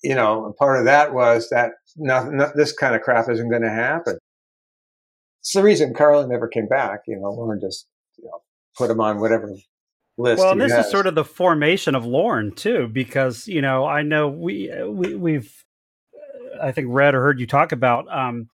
[0.04, 3.64] you know, part of that was that not, not, this kind of crap isn't going
[3.64, 4.18] to happen.
[5.40, 7.02] It's the reason Carlin never came back.
[7.08, 8.42] You know, Lorne just, you know,
[8.78, 9.56] put him on whatever
[10.18, 10.40] list.
[10.40, 10.86] Well, this has.
[10.86, 15.16] is sort of the formation of Lorne too, because you know I know we we
[15.16, 15.54] we've
[16.62, 18.50] I think read or heard you talk about um,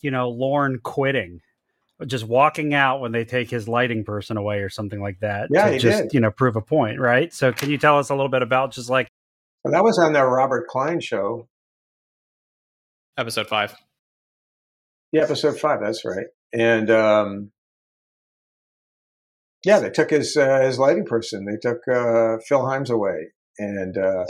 [0.00, 1.40] you know Lorne quitting,
[2.06, 5.48] just walking out when they take his lighting person away or something like that.
[5.50, 6.14] Yeah, to he just did.
[6.14, 7.32] you know prove a point, right?
[7.32, 9.08] So can you tell us a little bit about just like
[9.64, 11.48] And that was on the Robert Klein show.
[13.18, 13.74] Episode five.
[15.12, 15.80] Yeah, episode five.
[15.80, 16.26] That's right.
[16.52, 17.52] And um,
[19.64, 21.44] yeah, they took his uh, his lighting person.
[21.44, 24.24] They took uh, Phil Hymes away, and uh,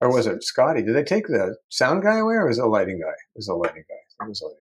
[0.00, 0.82] or was it Scotty?
[0.82, 3.10] Did they take the sound guy away, or was it a lighting guy?
[3.10, 4.24] It was a lighting guy.
[4.24, 4.60] It was a lighting.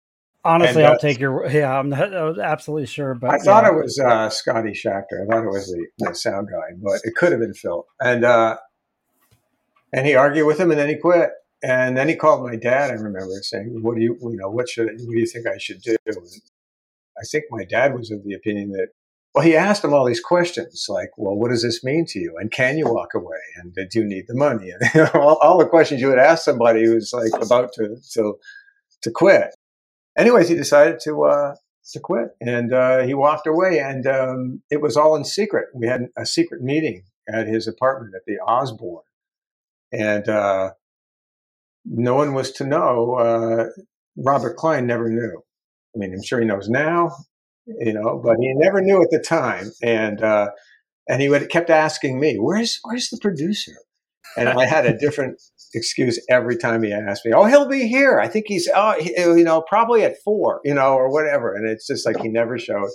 [0.45, 1.79] Honestly, And, uh, I'll take your yeah.
[1.79, 3.71] I'm not, I was absolutely sure, but I thought yeah.
[3.71, 5.23] it was uh, Scotty Schachter.
[5.23, 7.87] I thought it was the, the sound guy, but it could have been Phil.
[8.01, 8.57] And uh,
[9.93, 11.31] and he argued with him, and then he quit.
[11.63, 12.91] And then he called my dad.
[12.91, 15.59] I remember saying, "What do you, you know, what should, what do you think I
[15.59, 16.17] should do?" And
[17.19, 18.89] I think my dad was of the opinion that,
[19.35, 22.37] well, he asked him all these questions, like, "Well, what does this mean to you?
[22.39, 23.39] And can you walk away?
[23.57, 26.19] And do you need the money?" And you know, all, all the questions you would
[26.19, 28.39] ask somebody who's like about to to
[29.03, 29.55] to quit.
[30.19, 31.55] Anyways, he decided to uh,
[31.93, 33.79] to quit, and uh, he walked away.
[33.79, 35.69] And um, it was all in secret.
[35.75, 39.05] We had a secret meeting at his apartment at the Osborne,
[39.93, 40.73] and uh,
[41.85, 43.15] no one was to know.
[43.15, 43.67] Uh,
[44.17, 45.43] Robert Klein never knew.
[45.95, 47.13] I mean, I'm sure he knows now,
[47.67, 49.71] you know, but he never knew at the time.
[49.83, 50.51] And uh,
[51.09, 53.77] and he would kept asking me, "Where's where's the producer?"
[54.37, 55.41] And I had a different
[55.75, 57.33] excuse every time he asked me.
[57.33, 58.21] Oh, he'll be here.
[58.21, 61.55] I think he's, oh, he, uh, you know, probably at four, you know, or whatever.
[61.55, 62.89] And it's just like he never showed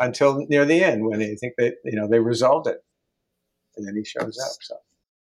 [0.00, 2.78] until near the end when they think that you know they resolved it,
[3.76, 4.52] and then he shows up.
[4.60, 4.76] So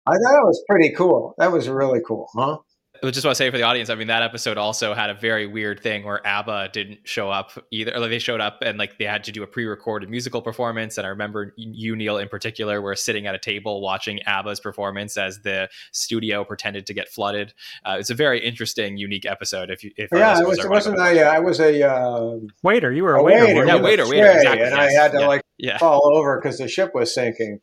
[0.06, 1.34] I thought it was pretty cool.
[1.38, 2.58] That was really cool, huh?
[3.02, 5.14] I just want to say for the audience, I mean, that episode also had a
[5.14, 7.94] very weird thing where ABBA didn't show up either.
[7.94, 10.98] Or like they showed up and like they had to do a pre-recorded musical performance.
[10.98, 15.16] And I remember you, Neil, in particular, were sitting at a table watching ABBA's performance
[15.16, 17.54] as the studio pretended to get flooded.
[17.84, 19.70] Uh, it's a very interesting, unique episode.
[19.70, 21.16] If you, if Yeah, it was it wasn't about a.
[21.16, 21.34] that.
[21.34, 21.88] I was a.
[21.88, 22.92] Uh, waiter.
[22.92, 23.46] You were a a waiter.
[23.46, 23.66] waiter.
[23.66, 23.82] Yeah, you?
[23.82, 25.26] with a waiter, waiter, exactly, And yes, I had to yeah.
[25.26, 25.78] like yeah.
[25.78, 27.60] fall over because the ship was sinking.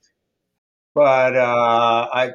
[0.96, 2.32] But uh, I,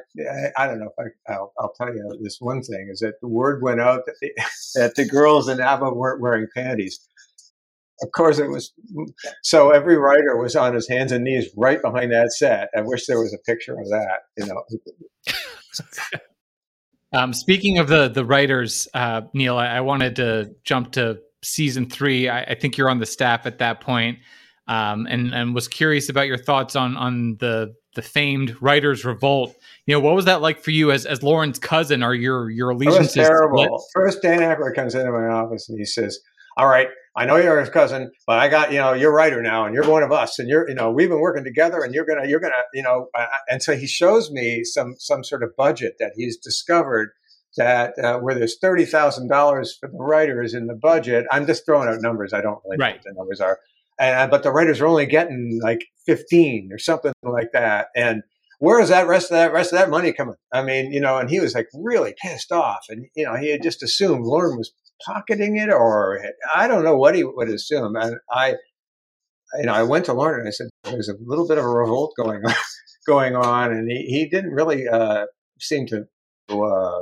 [0.55, 3.27] I, don't know if I, I'll, I'll tell you this one thing is that the
[3.27, 4.31] word went out that the,
[4.75, 6.99] that the girls in ABBA weren't wearing panties.
[8.03, 8.71] Of course, it was
[9.43, 12.69] so every writer was on his hands and knees right behind that set.
[12.75, 14.19] I wish there was a picture of that.
[14.37, 14.63] You know,
[17.13, 21.89] Um, speaking of the the writers, uh, Neil, I, I wanted to jump to season
[21.89, 22.29] three.
[22.29, 24.19] I, I think you're on the staff at that point,
[24.67, 29.55] um, and and was curious about your thoughts on on the the famed writers' revolt.
[29.85, 32.03] You know, what was that like for you as as Lorne's cousin?
[32.03, 33.85] Are your your was terrible.
[33.93, 36.19] First, Dan Aykroyd comes into my office and he says,
[36.57, 39.41] "All right, I know you're his cousin, but I got you know you're a writer
[39.41, 41.93] now, and you're one of us, and you're you know we've been working together, and
[41.93, 45.43] you're gonna you're gonna you know." Uh, and so he shows me some some sort
[45.43, 47.11] of budget that he's discovered
[47.57, 51.25] that uh, where there's thirty thousand dollars for the writers in the budget.
[51.31, 52.33] I'm just throwing out numbers.
[52.33, 53.59] I don't really know what the numbers are,
[53.99, 58.23] and but the writers are only getting like fifteen or something like that, and
[58.59, 60.35] where is that rest of that rest of that money coming?
[60.53, 63.49] I mean, you know, and he was like really pissed off, and you know, he
[63.49, 64.71] had just assumed Lorne was
[65.05, 66.23] pocketing it, or
[66.53, 67.95] I don't know what he would assume.
[67.95, 68.55] And I,
[69.59, 71.69] you know, I went to Lorne and I said, "There's a little bit of a
[71.69, 72.53] revolt going on,
[73.07, 75.25] going on," and he he didn't really uh,
[75.59, 76.05] seem to
[76.49, 77.01] uh,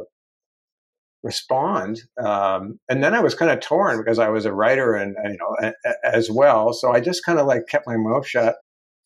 [1.23, 2.01] respond.
[2.23, 5.38] Um, and then I was kind of torn because I was a writer and you
[5.38, 8.55] know a, a, as well, so I just kind of like kept my mouth shut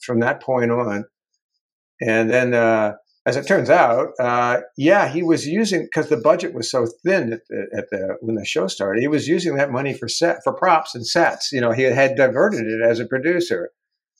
[0.02, 1.06] from that point on.
[2.02, 2.94] And then uh,
[3.26, 7.34] as it turns out, uh, yeah, he was using because the budget was so thin
[7.34, 9.02] at the, at the when the show started.
[9.02, 11.52] He was using that money for set for props and sets.
[11.52, 13.72] You know, he had diverted it as a producer,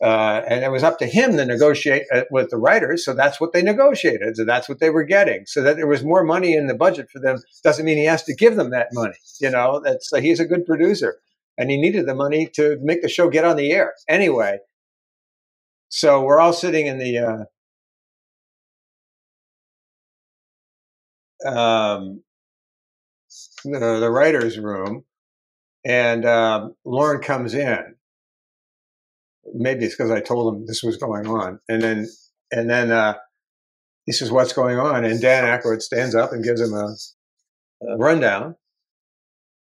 [0.04, 3.06] uh, and it was up to him to negotiate uh, with the writers.
[3.06, 4.36] So that's what they negotiated.
[4.36, 5.46] So that's what they were getting.
[5.46, 8.24] So that there was more money in the budget for them doesn't mean he has
[8.24, 9.16] to give them that money.
[9.40, 11.22] You know, that's he's a good producer,
[11.58, 14.60] and he needed the money to make the show get on the air anyway.
[15.88, 17.48] So we're all sitting in the
[21.46, 22.24] uh, um,
[23.64, 25.06] the, the writer's room,
[25.86, 27.96] and um, Lorne comes in.
[29.54, 32.08] Maybe it's because I told him this was going on, and then
[32.52, 33.16] and then uh,
[34.06, 36.96] he says, "What's going on?" And Dan Aykroyd stands up and gives him a,
[37.88, 38.56] a rundown,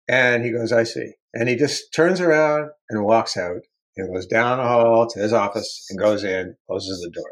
[0.08, 3.62] and he goes, "I see," and he just turns around and walks out.
[3.98, 7.32] and goes down the hall to his office and goes in, closes the door.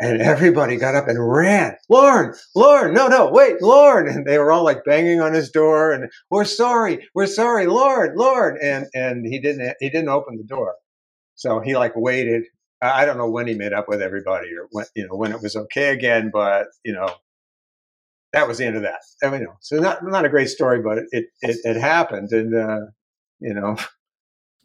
[0.00, 1.76] And everybody got up and ran.
[1.88, 4.08] Lorne, Lorne, no, no, wait, Lorne.
[4.08, 8.16] And they were all like banging on his door and we're sorry, we're sorry, Lorne,
[8.16, 8.58] Lorne.
[8.60, 10.74] And and he didn't he didn't open the door.
[11.42, 12.44] So he like waited.
[12.80, 15.42] I don't know when he made up with everybody or when you know when it
[15.42, 17.08] was okay again, but you know
[18.32, 19.00] that was the end of that.
[19.24, 22.30] I mean, you know, so not not a great story, but it it, it happened,
[22.30, 22.86] and uh,
[23.40, 23.76] you know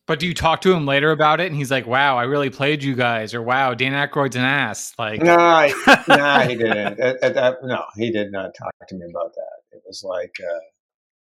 [0.06, 1.48] But do you talk to him later about it?
[1.48, 4.94] And he's like, "Wow, I really played you guys," or "Wow, Dan Aykroyd's an ass."
[5.00, 5.74] Like, no, I,
[6.08, 7.00] no, he didn't.
[7.00, 9.78] At, at no, he did not talk to me about that.
[9.78, 10.60] It was like uh,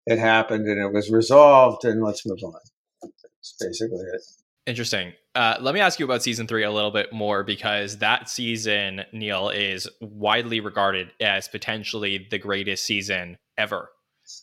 [0.06, 2.54] it happened and it was resolved, and let's move on.
[3.02, 4.22] That's basically it.
[4.66, 5.14] Interesting.
[5.36, 9.04] Uh, let me ask you about season three a little bit more because that season,
[9.14, 13.90] Neil, is widely regarded as potentially the greatest season ever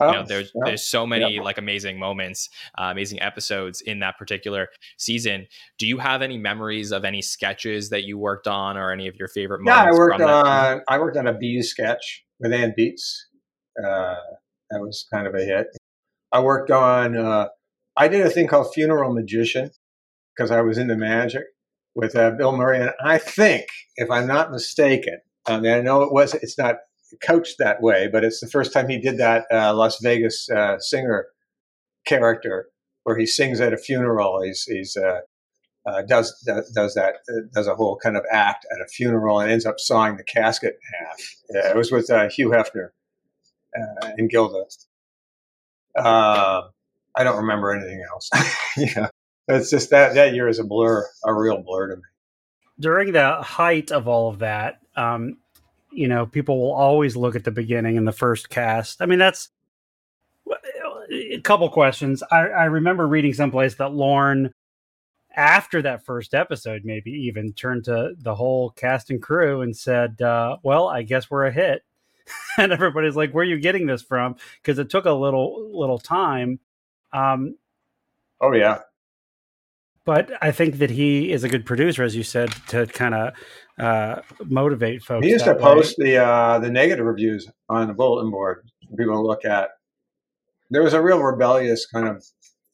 [0.01, 0.63] you know, there's yeah.
[0.65, 1.43] there's so many yeah.
[1.43, 2.49] like amazing moments,
[2.79, 5.47] uh, amazing episodes in that particular season.
[5.79, 9.17] Do you have any memories of any sketches that you worked on, or any of
[9.17, 9.61] your favorite?
[9.65, 13.27] Yeah, I worked on I worked on a Bees sketch with Ann Beatts.
[13.79, 14.17] Uh,
[14.71, 15.69] that was kind of a hit.
[16.33, 17.17] I worked on.
[17.17, 17.49] Uh,
[17.97, 19.71] I did a thing called Funeral Magician
[20.37, 21.45] because I was into magic
[21.95, 26.03] with uh, Bill Murray, and I think, if I'm not mistaken, I mean, I know
[26.03, 26.35] it was.
[26.35, 26.77] It's not
[27.23, 30.79] coached that way, but it's the first time he did that uh, Las Vegas uh,
[30.79, 31.27] singer
[32.07, 32.69] character
[33.05, 34.43] where he sings at a funeral.
[34.43, 35.21] He's, he's uh,
[35.87, 39.41] uh does, does, does that uh, does a whole kind of act at a funeral
[39.41, 41.17] and ends up sawing the casket in half.
[41.51, 42.89] Yeah, it was with Hugh Hefner
[44.19, 44.65] and Gilda.
[45.97, 48.29] I don't remember anything else.
[48.77, 49.09] yeah,
[49.49, 52.03] it's just that that year is a blur, a real blur to me.
[52.79, 55.39] During the height of all of that, um,
[55.91, 59.01] you know, people will always look at the beginning and the first cast.
[59.01, 59.51] I mean, that's
[61.11, 62.23] a couple questions.
[62.31, 64.53] I, I remember reading someplace that Lorne,
[65.35, 70.21] after that first episode, maybe even turned to the whole cast and crew and said,
[70.21, 71.83] uh, "Well, I guess we're a hit."
[72.59, 75.99] and everybody's like, "Where are you getting this from?" Because it took a little little
[75.99, 76.59] time.
[77.13, 77.57] Um,
[78.41, 78.81] oh yeah,
[80.07, 83.35] but I think that he is a good producer, as you said, to kind of
[83.79, 85.27] uh, motivate folks.
[85.27, 85.59] He used to way.
[85.59, 89.71] post the uh, the negative reviews on the bulletin board for people to look at.
[90.71, 92.25] There was a real rebellious kind of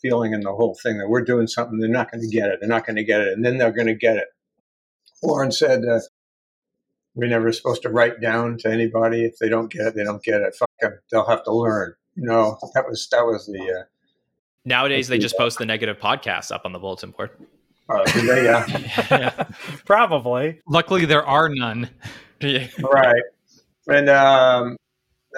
[0.01, 2.59] feeling in the whole thing that we're doing something, they're not going to get it,
[2.61, 4.27] they're not going to get it, and then they're going to get it.
[5.23, 6.01] Lorne said uh,
[7.14, 10.23] we're never supposed to write down to anybody if they don't get it, they don't
[10.23, 10.55] get it.
[10.55, 11.95] Fuck them, they'll have to learn.
[12.16, 13.87] You know, that was that was the.
[14.64, 17.31] Nowadays, they just post the negative podcasts up on the bulletin board.
[17.88, 18.66] Uh, they, yeah.
[19.11, 19.44] yeah.
[19.85, 20.61] Probably.
[20.66, 21.90] Luckily, there are none.
[22.42, 23.22] right.
[23.88, 24.77] And um,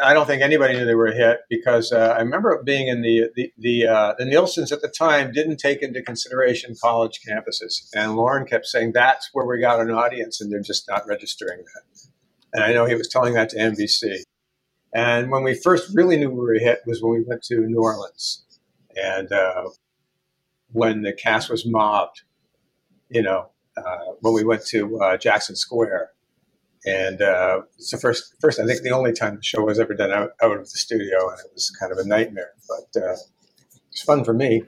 [0.02, 3.02] I don't think anybody knew they were a hit because uh, I remember being in
[3.02, 7.88] the the the, uh, the Nielsen's at the time didn't take into consideration college campuses,
[7.94, 11.58] and Lorne kept saying that's where we got an audience, and they're just not registering
[11.58, 12.08] that.
[12.52, 14.22] And I know he was telling that to NBC.
[14.92, 17.60] And when we first really knew we were a hit was when we went to
[17.60, 18.43] New Orleans,
[18.96, 19.68] and uh,
[20.72, 22.22] when the cast was mobbed
[23.14, 26.10] you know, uh, when we went to uh, Jackson Square.
[26.86, 29.94] And uh, it's the first, first, I think the only time the show was ever
[29.94, 32.50] done out, out of the studio, and it was kind of a nightmare.
[32.68, 34.64] But uh, it was fun for me.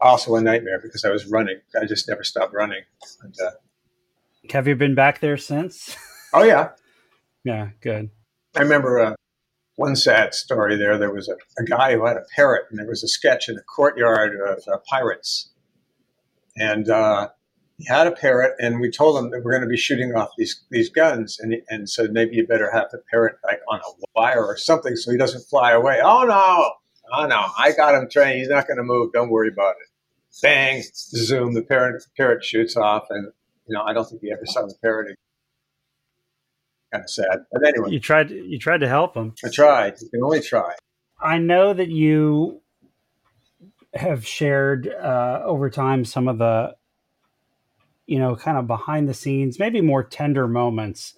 [0.00, 1.58] Also a nightmare because I was running.
[1.80, 2.82] I just never stopped running.
[3.22, 3.52] And, uh,
[4.52, 5.96] Have you been back there since?
[6.34, 6.70] oh yeah,
[7.44, 8.10] yeah, good.
[8.54, 9.14] I remember uh,
[9.78, 10.98] one sad story there.
[10.98, 13.54] There was a, a, guy who had a parrot, and there was a sketch in
[13.54, 15.50] the courtyard of uh, pirates.
[16.56, 17.28] And uh,
[17.76, 20.30] he had a parrot, and we told him that we're going to be shooting off
[20.36, 24.04] these these guns, and and said maybe you better have the parrot like on a
[24.16, 26.00] wire or something so he doesn't fly away.
[26.02, 26.72] Oh no,
[27.12, 28.40] oh no, I got him trained.
[28.40, 29.12] He's not going to move.
[29.12, 29.88] Don't worry about it.
[30.42, 31.54] Bang, zoom.
[31.54, 33.30] The parrot parrot shoots off, and
[33.68, 35.27] you know I don't think he ever saw the parrot again.
[36.92, 37.44] Kind of sad.
[37.52, 38.30] But anyway, You tried.
[38.30, 39.34] You tried to help him.
[39.44, 39.94] I tried.
[40.00, 40.74] You can only try.
[41.20, 42.60] I know that you
[43.94, 46.76] have shared uh, over time some of the,
[48.06, 51.14] you know, kind of behind the scenes, maybe more tender moments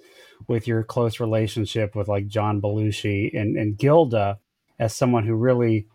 [0.48, 4.38] with your close relationship with like John Belushi and, and Gilda
[4.78, 5.86] as someone who really,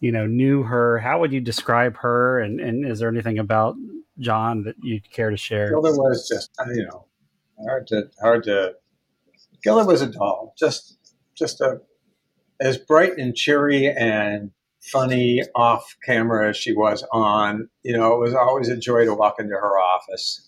[0.00, 0.98] you know, knew her.
[0.98, 2.40] How would you describe her?
[2.40, 3.76] And, and is there anything about
[4.18, 5.70] John that you'd care to share?
[5.70, 7.06] Gilda was just, you know,
[7.62, 8.76] hard to hard to.
[9.62, 10.98] Gilda was a doll, just
[11.34, 11.80] just a
[12.60, 14.50] as bright and cheery and
[14.82, 17.68] funny off camera as she was on.
[17.82, 20.46] You know, it was always a joy to walk into her office.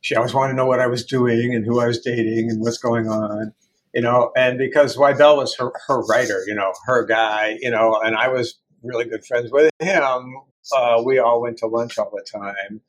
[0.00, 2.60] She always wanted to know what I was doing and who I was dating and
[2.60, 3.52] what's going on.
[3.94, 8.00] You know, and because Zweibel was her, her writer, you know, her guy, you know,
[8.00, 10.36] and I was really good friends with him.
[10.74, 12.80] Uh, we all went to lunch all the time.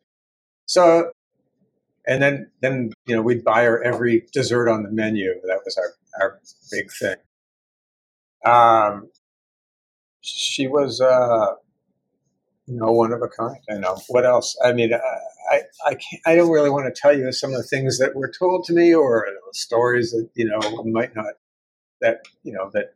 [0.68, 1.12] So,
[2.08, 5.34] and then, then, you know, we'd buy her every dessert on the menu.
[5.46, 6.40] That was our, our
[6.72, 7.16] big thing.
[8.46, 9.10] Um,
[10.22, 11.54] she was, uh,
[12.68, 13.58] you know, one of a kind.
[13.70, 13.98] I know.
[14.08, 14.58] What else?
[14.64, 17.68] I mean, I, I, can't, I don't really want to tell you some of the
[17.68, 21.34] things that were told to me or stories that, you know, might not,
[22.02, 22.96] that, you know, that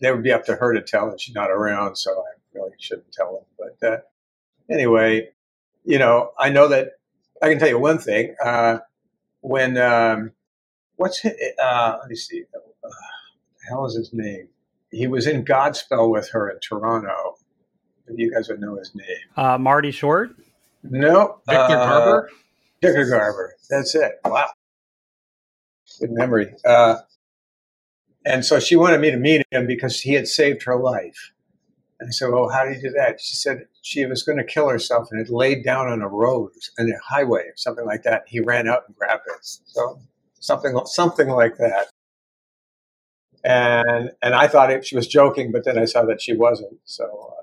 [0.00, 1.96] they would be up to her to tell and she's not around.
[1.96, 3.68] So I really shouldn't tell them.
[3.80, 3.98] But uh,
[4.70, 5.28] anyway,
[5.84, 6.92] you know, I know that
[7.42, 8.34] I can tell you one thing.
[8.44, 8.78] Uh,
[9.40, 10.32] when, um,
[10.96, 14.48] what's, his, uh, let me see, uh, the hell is his name?
[14.90, 17.36] He was in Godspell with her in Toronto.
[18.14, 19.06] You guys would know his name.
[19.36, 20.30] Uh, Marty Short.
[20.84, 22.30] No, Victor uh, Garber?
[22.80, 23.54] Victor Garber.
[23.68, 24.20] That's it.
[24.24, 24.48] Wow,
[26.00, 26.54] good memory.
[26.64, 26.98] Uh,
[28.24, 31.32] and so she wanted me to meet him because he had saved her life.
[31.98, 34.44] And I said, "Well, how did you do that?" She said she was going to
[34.44, 38.02] kill herself and had laid down on a road, on a highway, or something like
[38.02, 38.24] that.
[38.26, 39.38] He ran out and grabbed it.
[39.42, 40.00] So
[40.40, 41.86] something, something like that.
[43.44, 46.78] And and I thought it, she was joking, but then I saw that she wasn't.
[46.84, 47.04] So.
[47.04, 47.36] Uh,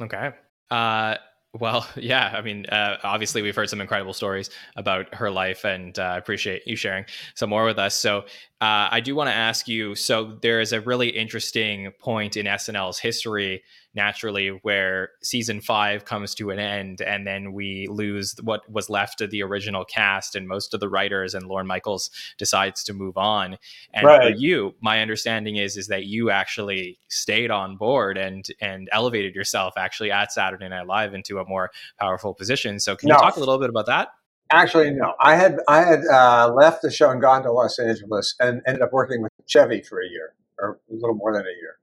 [0.00, 0.30] Okay.
[0.70, 1.14] Uh,
[1.58, 2.32] well, yeah.
[2.34, 6.18] I mean, uh, obviously, we've heard some incredible stories about her life, and uh, I
[6.18, 7.94] appreciate you sharing some more with us.
[7.94, 8.24] So,
[8.58, 9.94] uh, I do want to ask you.
[9.94, 13.62] So, there is a really interesting point in SNL's history,
[13.94, 19.20] naturally, where season five comes to an end, and then we lose what was left
[19.20, 23.18] of the original cast, and most of the writers, and Lorne Michaels decides to move
[23.18, 23.58] on.
[23.92, 28.88] And for you, my understanding is is that you actually stayed on board and and
[28.90, 32.80] elevated yourself actually at Saturday Night Live into a more powerful position.
[32.80, 34.08] So, can you talk a little bit about that?
[34.50, 35.14] Actually, no.
[35.20, 38.82] I had I had uh, left the show and gone to Los Angeles and ended
[38.82, 41.78] up working with Chevy for a year, or a little more than a year,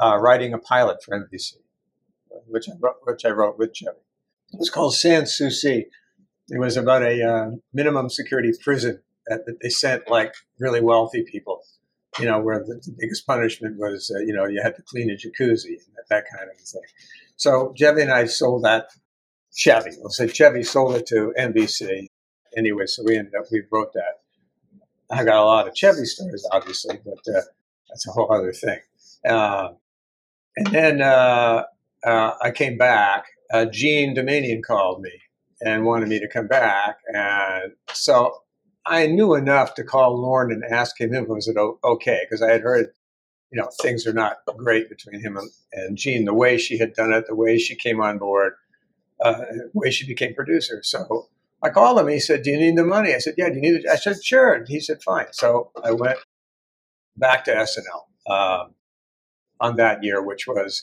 [0.00, 1.54] uh, writing a pilot for NBC,
[2.46, 3.98] which I wrote, which I wrote with Chevy.
[4.52, 5.86] It was called Sans Souci.
[6.48, 11.24] It was about a uh, minimum security prison that, that they sent like really wealthy
[11.24, 11.62] people.
[12.20, 15.10] You know, where the, the biggest punishment was, uh, you know, you had to clean
[15.10, 16.82] a jacuzzi and that, that kind of thing.
[17.36, 18.90] So Chevy and I sold that
[19.54, 19.90] Chevy.
[19.98, 22.08] We'll say Chevy sold it to NBC
[22.56, 24.20] anyway, so we ended up we wrote that.
[25.10, 27.42] I got a lot of Chevy stories, obviously, but uh,
[27.88, 28.78] that's a whole other thing.
[29.28, 29.70] Uh,
[30.56, 31.64] and then uh,
[32.04, 33.26] uh, I came back.
[33.52, 35.12] Uh, Jean Doumanian called me
[35.60, 38.42] and wanted me to come back, and so
[38.86, 41.50] I knew enough to call Lorne and ask him if it was
[41.84, 42.88] okay because I had heard,
[43.50, 46.24] you know, things are not great between him and, and Jean.
[46.24, 48.54] The way she had done it, the way she came on board
[49.22, 50.80] uh, way she became producer.
[50.82, 51.28] So
[51.62, 52.08] I called him.
[52.08, 53.86] He said, "Do you need the money?" I said, "Yeah." Do you need it?
[53.90, 56.18] I said, "Sure." He said, "Fine." So I went
[57.16, 58.74] back to SNL um,
[59.60, 60.82] on that year, which was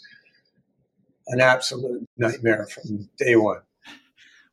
[1.28, 3.62] an absolute nightmare from day one.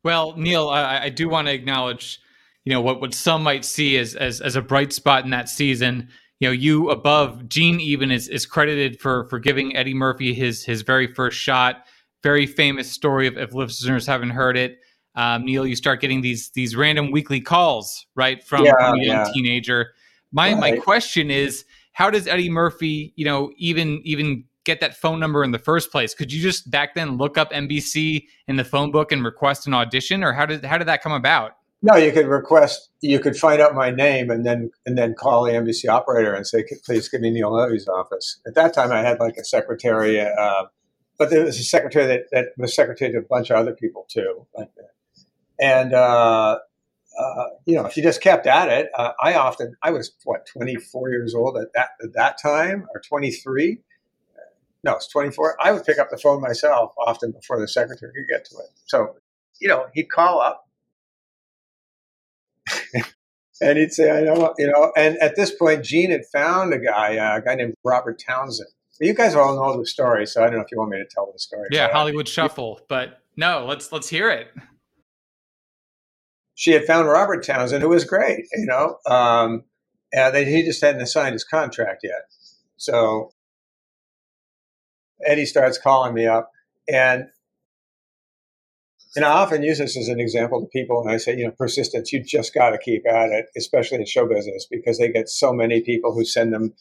[0.03, 2.19] Well, Neil, I, I do want to acknowledge,
[2.63, 5.49] you know, what, what some might see as, as as a bright spot in that
[5.49, 6.09] season.
[6.39, 10.63] You know, you above Jean even is, is credited for for giving Eddie Murphy his
[10.63, 11.85] his very first shot.
[12.23, 14.79] Very famous story if, if listeners haven't heard it.
[15.15, 19.01] Um, Neil, you start getting these these random weekly calls, right, from, Yeah, a young
[19.01, 19.25] yeah.
[19.33, 19.93] teenager.
[20.31, 25.19] My my question is, how does Eddie Murphy, you know, even even get that phone
[25.19, 26.13] number in the first place?
[26.13, 29.73] Could you just back then look up NBC in the phone book and request an
[29.73, 31.53] audition, or how did how did that come about?
[31.81, 32.89] No, you could request.
[33.01, 36.45] You could find out my name and then and then call the NBC operator and
[36.45, 40.19] say, "Please give me Neil Levy's office." At that time, I had like a secretary,
[40.19, 40.65] uh,
[41.19, 44.07] but there was a secretary that, that was secretary to a bunch of other people
[44.09, 44.47] too.
[45.59, 46.59] And uh,
[47.19, 50.47] uh, you know, if you just kept at it, uh, I often I was what
[50.47, 53.79] twenty four years old at that at that time or twenty three.
[54.85, 55.57] No, it's twenty four.
[55.61, 58.69] I would pick up the phone myself often before the secretary could get to it.
[58.85, 59.17] So,
[59.59, 60.65] you know, he'd call up
[63.61, 64.93] and he'd say, "I know," you know.
[64.95, 68.69] And at this point, Jean had found a guy, uh, a guy named Robert Townsend.
[68.99, 71.05] You guys all know the story, so I don't know if you want me to
[71.05, 71.69] tell the story.
[71.71, 74.47] Yeah, uh, Hollywood Shuffle, but no, let's let's hear it.
[76.55, 78.97] she had found Robert Townsend, who was great, you know.
[79.05, 79.63] Um,
[80.11, 82.23] and they, he just hadn't signed his contract yet.
[82.75, 83.31] So
[85.25, 86.51] Eddie starts calling me up,
[86.91, 87.27] and
[89.15, 91.51] and I often use this as an example to people, and I say, you know,
[91.51, 92.11] persistence.
[92.11, 95.53] You just got to keep at it, especially in show business, because they get so
[95.53, 96.73] many people who send them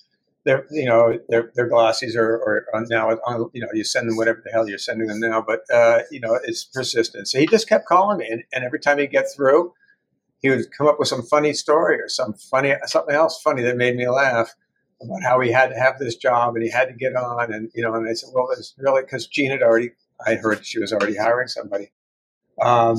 [0.49, 4.17] their, you know, their their glossies or on now on, you know, you send them
[4.17, 7.33] whatever the hell you're sending them now, but uh, you know, it's persistence.
[7.33, 9.75] So he just kept calling me, and, and every time he'd get through,
[10.39, 13.77] he would come up with some funny story or some funny something else funny that
[13.77, 14.55] made me laugh
[15.03, 17.71] about how he had to have this job and he had to get on, and
[17.75, 19.91] you know, and I said, well, it's really because Jean had already,
[20.27, 21.93] I heard she was already hiring somebody.
[22.63, 22.97] Um,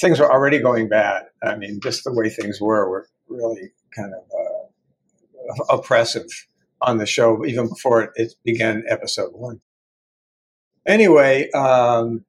[0.00, 1.26] things were already going bad.
[1.40, 4.49] I mean, just the way things were were really kind of uh,
[5.68, 6.26] oppressive
[6.80, 9.60] on the show, even before it, began episode one.
[10.86, 12.24] Anyway, um,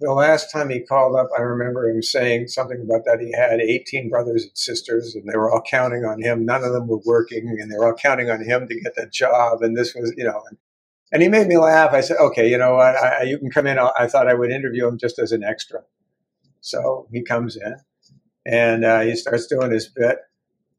[0.00, 3.60] the last time he called up, I remember him saying something about that he had
[3.60, 6.44] 18 brothers and sisters, and they were all counting on him.
[6.44, 9.12] None of them were working, and they were all counting on him to get that
[9.12, 9.62] job.
[9.62, 10.58] And this was, you know, and,
[11.12, 11.92] and he made me laugh.
[11.92, 12.96] I said, "Okay, you know what?
[12.96, 15.42] I, I, you can come in." I thought I would interview him just as an
[15.42, 15.80] extra.
[16.60, 17.76] So he comes in,
[18.46, 20.18] and uh, he starts doing his bit.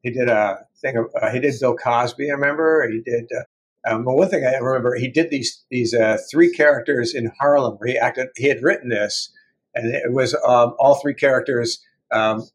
[0.03, 1.05] He did a thing.
[1.21, 2.29] Uh, he did Bill Cosby.
[2.29, 2.89] I remember.
[2.89, 3.29] He did.
[3.35, 3.43] Uh,
[3.89, 7.75] um, one thing I remember, he did these these uh, three characters in Harlem.
[7.77, 8.27] Where he acted.
[8.35, 9.31] He had written this,
[9.75, 11.83] and it was um, all three characters.
[12.11, 12.47] Um,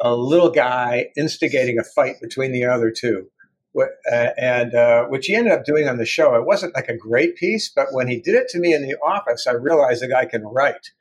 [0.00, 3.28] a little guy instigating a fight between the other two,
[3.76, 6.36] uh, and uh, which he ended up doing on the show.
[6.36, 8.96] It wasn't like a great piece, but when he did it to me in the
[9.04, 10.92] office, I realized the guy can write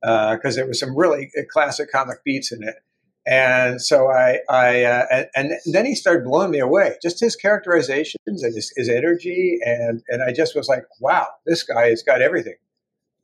[0.00, 2.76] because there was some really uh, classic comic beats in it.
[3.26, 6.96] And so I, I uh, and, and then he started blowing me away.
[7.02, 11.64] Just his characterizations and his, his energy, and and I just was like, wow, this
[11.64, 12.54] guy has got everything.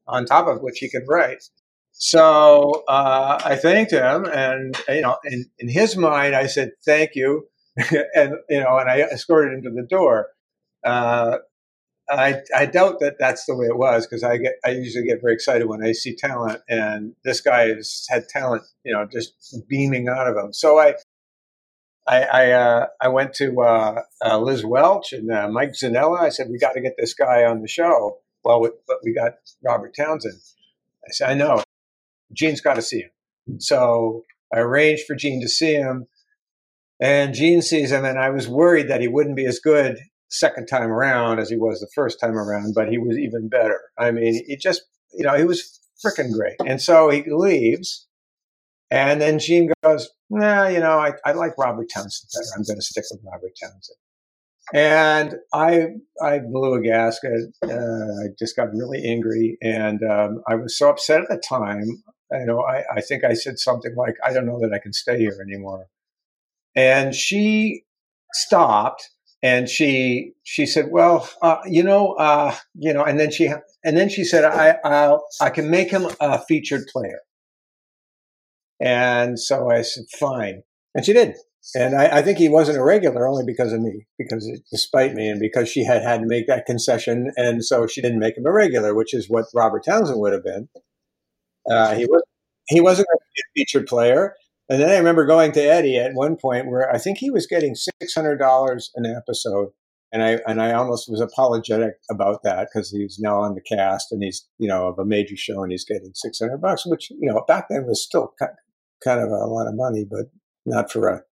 [0.08, 1.44] On top of which he can write.
[1.92, 7.14] So uh, I thanked him, and you know, in, in his mind, I said thank
[7.14, 7.46] you,
[7.76, 10.30] and you know, and I escorted him to the door.
[10.84, 11.38] Uh,
[12.10, 15.20] I, I doubt that that's the way it was because I get I usually get
[15.20, 19.34] very excited when I see talent, and this guy has had talent, you know, just
[19.68, 20.52] beaming out of him.
[20.52, 20.94] So I
[22.06, 26.20] I I, uh, I went to uh, uh, Liz Welch and uh, Mike Zanella.
[26.20, 28.18] I said we got to get this guy on the show.
[28.44, 29.34] Well, we, but we got
[29.64, 30.40] Robert Townsend.
[31.06, 31.62] I said I know,
[32.32, 33.60] Jean's got to see him.
[33.60, 36.06] So I arranged for Jean to see him,
[37.00, 39.98] and Jean sees him, and I was worried that he wouldn't be as good
[40.32, 43.80] second time around as he was the first time around, but he was even better.
[43.98, 46.56] I mean, he just, you know, he was freaking great.
[46.66, 48.06] And so he leaves,
[48.90, 52.48] and then Jean goes, nah, you know, I, I like Robert Townsend better.
[52.56, 53.96] I'm going to stick with Robert Townsend.
[54.72, 55.88] And I,
[56.22, 57.54] I blew a gasket.
[57.62, 61.84] Uh, I just got really angry, and um, I was so upset at the time.
[62.30, 64.92] You know, I, I think I said something like, "I don't know that I can
[64.92, 65.88] stay here anymore."
[66.74, 67.82] And she
[68.32, 69.10] stopped
[69.42, 73.46] and she she said, "Well, uh, you know, uh, you know," and then she
[73.84, 77.20] and then she said, "I I'll, I can make him a featured player."
[78.80, 80.62] And so I said, "Fine,"
[80.94, 81.34] and she did.
[81.76, 85.14] And I, I think he wasn't a regular only because of me, because it, despite
[85.14, 88.36] me, and because she had had to make that concession, and so she didn't make
[88.36, 90.68] him a regular, which is what Robert Townsend would have been.
[91.70, 92.22] Uh, he was
[92.68, 93.18] he wasn't a
[93.56, 94.34] featured player.
[94.68, 97.46] And then I remember going to Eddie at one point where I think he was
[97.46, 99.70] getting six hundred dollars an episode,
[100.12, 104.12] and I and I almost was apologetic about that because he's now on the cast
[104.12, 107.10] and he's you know of a major show and he's getting six hundred bucks, which
[107.10, 110.26] you know back then was still kind of a lot of money, but
[110.64, 111.22] not for a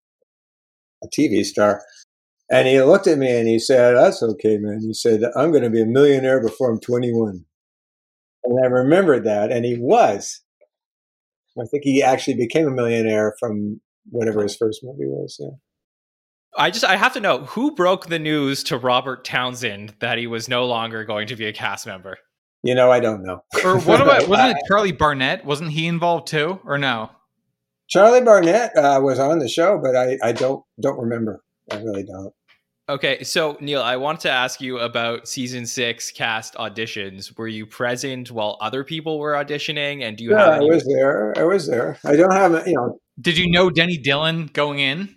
[1.02, 1.82] a TV star.
[2.50, 5.62] And he looked at me and he said, "That's okay, man." He said, "I'm going
[5.62, 7.44] to be a millionaire before I'm 21."
[8.42, 10.42] And I remembered that, and he was.
[11.58, 13.80] I think he actually became a millionaire from
[14.10, 15.36] whatever his first movie was.
[15.40, 15.56] Yeah.
[16.56, 20.26] I just I have to know who broke the news to Robert Townsend that he
[20.26, 22.18] was no longer going to be a cast member.
[22.62, 23.42] You know, I don't know.
[23.64, 25.44] Or what about wasn't it Charlie Barnett?
[25.44, 27.10] Wasn't he involved too, or no?
[27.88, 31.42] Charlie Barnett uh, was on the show, but I, I don't don't remember.
[31.70, 32.32] I really don't.
[32.90, 37.36] Okay, so Neil, I wanted to ask you about season six cast auditions.
[37.38, 40.70] Were you present while other people were auditioning, and do you Yeah, have I any?
[40.70, 41.32] was there.
[41.38, 41.98] I was there.
[42.04, 42.98] I don't have you know.
[43.20, 45.14] Did you know Denny Dillon going in?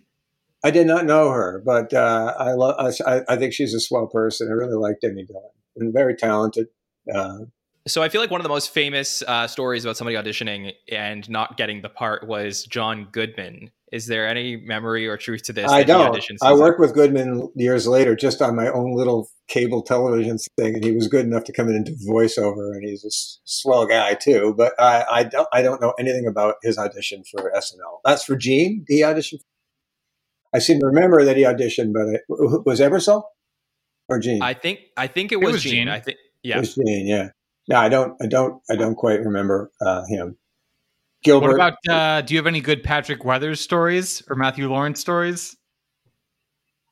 [0.63, 2.76] I did not know her, but uh, I love.
[3.07, 4.49] I, I think she's a swell person.
[4.49, 6.67] I really like Denny Dillon and very talented.
[7.11, 7.39] Uh,
[7.88, 11.28] So I feel like one of the most famous uh, stories about somebody auditioning and
[11.28, 13.71] not getting the part was John Goodman.
[13.93, 15.69] Is there any memory or truth to this?
[15.69, 16.19] I don't.
[16.41, 20.83] I worked with Goodman years later, just on my own little cable television thing, and
[20.83, 22.71] he was good enough to come in and do voiceover.
[22.73, 24.55] And he's a s- swell guy too.
[24.57, 27.99] But I, I don't, I don't know anything about his audition for SNL.
[28.03, 28.83] That's for Jean.
[28.87, 29.41] He auditioned.
[30.55, 32.21] I seem to remember that he auditioned, but it,
[32.65, 33.21] was Ebersol
[34.09, 34.41] or Jean?
[34.41, 35.73] I think I think it It was, was Jean.
[35.73, 35.89] Jean.
[35.89, 36.59] I think yeah, It yeah.
[36.61, 37.07] was Jean.
[37.07, 37.29] Yeah.
[37.67, 38.15] No, I don't.
[38.19, 38.59] I don't.
[38.71, 40.35] I don't quite remember uh, him.
[41.26, 41.74] What about?
[41.89, 45.55] Uh, do you have any good Patrick Weathers stories or Matthew Laurance stories?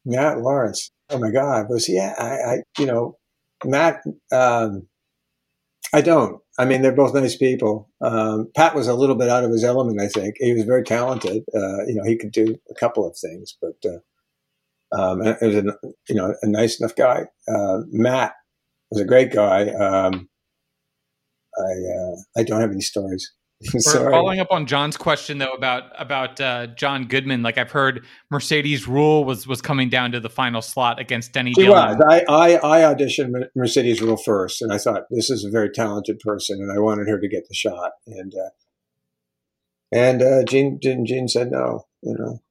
[0.06, 0.92] Matt Laurance.
[1.10, 2.00] Oh my God, was he?
[2.00, 3.18] I, I you know,
[3.66, 4.02] Matt.
[4.32, 4.88] Um,
[5.94, 6.42] I don't.
[6.58, 7.90] I mean, they're both nice people.
[8.02, 10.00] Um, Pat was a little bit out of his element.
[10.00, 11.44] I think he was very talented.
[11.54, 14.00] Uh, you know, he could do a couple of things, but uh,
[14.96, 15.78] um, and it was a
[16.10, 17.26] you know a nice enough guy.
[17.48, 18.34] Uh, Matt
[18.90, 19.70] was a great guy.
[19.70, 20.30] Um,
[21.58, 23.32] I uh, I don't have any stories.
[23.94, 28.86] Following up on Jon's question though about about uh, John Goodman, like I've heard Mercedes
[28.86, 31.98] Ruehl was was coming down to the final slot against Denny She Dillon.
[31.98, 32.06] was.
[32.10, 36.20] I, I, I auditioned Mercedes Ruehl first, and I thought this is a very talented
[36.20, 37.92] person, and I wanted her to get the shot.
[38.08, 38.50] And uh,
[39.92, 41.86] and uh, Jean, Jean Jean said no.
[42.02, 42.42] You know,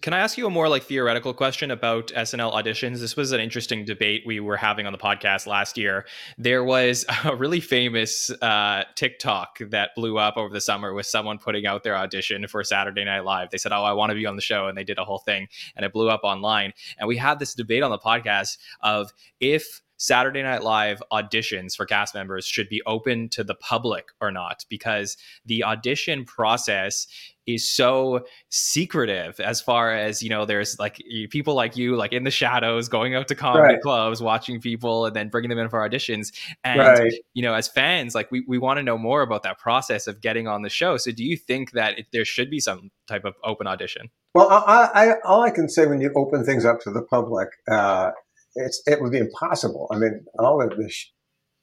[0.00, 3.00] Can I ask you a more like theoretical question about SNL auditions?
[3.00, 6.06] This was an interesting debate we were having on the podcast last year.
[6.38, 11.38] There was a really famous uh, TikTok that blew up over the summer with someone
[11.38, 13.50] putting out their audition for Saturday Night Live.
[13.50, 15.18] They said, "Oh, I want to be on the show," and they did a whole
[15.18, 16.72] thing, and it blew up online.
[16.98, 21.86] And we had this debate on the podcast of if Saturday Night Live auditions for
[21.86, 25.16] cast members should be open to the public or not, because
[25.46, 27.06] the audition process
[27.46, 32.24] is so secretive as far as you know there's like people like you like in
[32.24, 33.82] the shadows going out to comedy Right.
[33.82, 36.32] clubs watching people and then bringing them in for auditions
[36.64, 37.12] and right?
[37.34, 40.20] you know as fans like we, we want to know more about that process of
[40.20, 43.24] getting on the show so do you think that it, there should be some type
[43.24, 46.80] of open audition Well, I, I, all I can say when you open things up
[46.80, 48.10] to the public, uh,
[48.56, 49.86] it's it would be impossible.
[49.92, 51.12] I mean, all of this.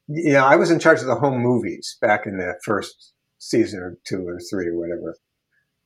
[0.07, 3.79] You know, I was in charge of the home movies back in the first season
[3.79, 5.15] or two or three or whatever,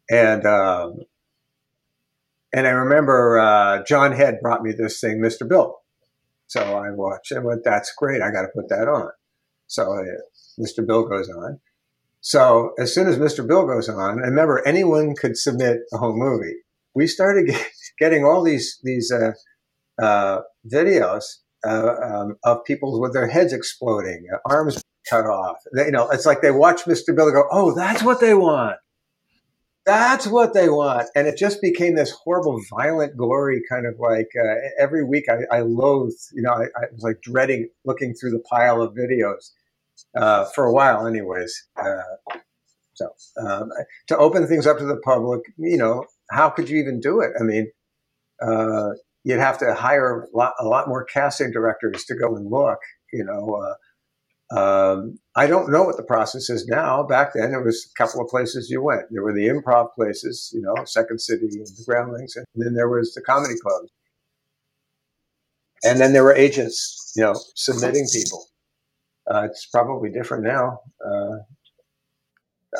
[0.09, 0.99] and um,
[2.53, 5.47] and I remember uh, John Head brought me this thing, Mr.
[5.47, 5.75] Bill.
[6.47, 8.21] So I watched and went, "That's great.
[8.21, 9.09] I got to put that on."
[9.67, 10.03] So uh,
[10.59, 10.85] Mr.
[10.85, 11.59] Bill goes on.
[12.21, 13.47] So as soon as Mr.
[13.47, 16.55] Bill goes on, and remember, anyone could submit a home movie.
[16.93, 17.67] We started get,
[17.99, 19.33] getting all these these uh,
[20.01, 20.41] uh,
[20.71, 21.23] videos
[21.67, 25.57] uh, um, of people with their heads exploding, arms cut off.
[25.75, 27.15] They, you know, it's like they watch Mr.
[27.15, 28.77] Bill go, "Oh, that's what they want.
[29.85, 34.29] That's what they want." And it just became this horrible, violent, glory kind of like
[34.37, 35.25] uh, every week.
[35.29, 39.51] I, I you know, I, I was like dreading looking through the pile of videos
[40.15, 41.67] uh, for a while, anyways.
[41.77, 42.01] Uh,
[42.93, 43.09] so
[43.45, 43.69] um,
[44.07, 47.31] to open things up to the public, you know, how could you even do it?
[47.39, 47.71] I mean,
[48.41, 48.91] uh,
[49.23, 52.79] you'd have to hire a lot, a lot more casting directors to go and look.
[53.11, 53.75] You know, uh,
[54.51, 57.03] um, I don't know what the process is now.
[57.03, 59.03] Back then, there was a couple of places you went.
[59.11, 62.89] There were the improv places, you know, Second City and the Groundlings, and then there
[62.89, 63.89] was the comedy clubs.
[65.83, 68.45] And then there were agents, you know, submitting people.
[69.29, 70.79] Uh, it's probably different now.
[71.05, 71.37] Uh,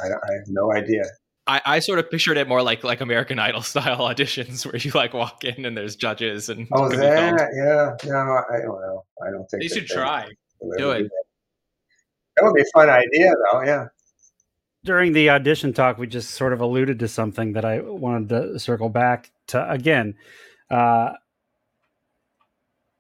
[0.01, 1.03] I, I have no idea.
[1.47, 4.91] I, I sort of pictured it more like like American Idol style auditions where you
[4.91, 7.39] like walk in and there's judges and Oh, it's gonna be filmed.
[7.39, 7.49] that,
[8.03, 8.09] yeah.
[8.11, 9.05] No, I don't know.
[9.23, 10.29] I don't think They should try.
[10.77, 11.11] Do it.
[12.35, 12.43] That.
[12.43, 13.61] Would be a fun idea, though.
[13.63, 13.87] Yeah.
[14.83, 18.59] during the audition talk, we just sort of alluded to something that I wanted to
[18.59, 20.15] circle back to again.
[20.69, 21.13] Uh,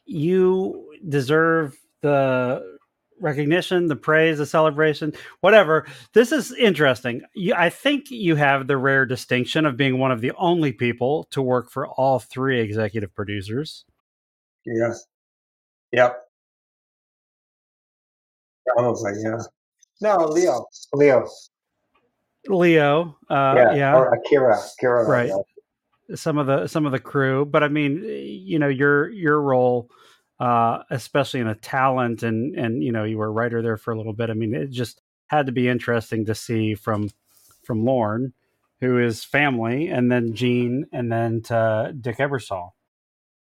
[0.05, 2.77] you deserve the
[3.21, 5.85] recognition, the praise, the celebration, whatever.
[6.13, 7.21] This is interesting.
[7.33, 11.25] You, I think you have the rare distinction of being one of the only people
[11.31, 13.85] to work for all three executive producers.
[14.65, 15.05] Yes.
[15.91, 16.24] Yep.
[18.67, 19.37] Probably, yeah.
[20.01, 20.65] No, Leo.
[20.93, 21.27] Leo.
[22.47, 23.73] Leo, uh, yeah.
[23.75, 24.57] yeah, Or Akira.
[24.77, 25.07] Akira.
[25.07, 25.29] Right.
[25.29, 26.15] yeah.
[26.15, 29.89] some of the some of the crew but i mean you know your your role
[30.39, 33.91] uh especially in a talent and and you know you were a writer there for
[33.91, 37.09] a little bit i mean it just had to be interesting to see from
[37.63, 38.33] from lorne
[38.81, 42.73] who is family and then jean and then to dick ebersol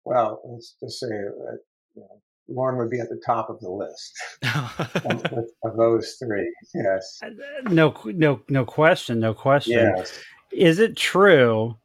[0.04, 1.58] Well, let's just say that
[1.94, 4.12] you know, Lorne would be at the top of the list
[5.04, 6.52] of, of those three.
[6.74, 7.20] Yes.
[7.64, 10.18] no no no question no question Yes.
[10.52, 11.76] is it true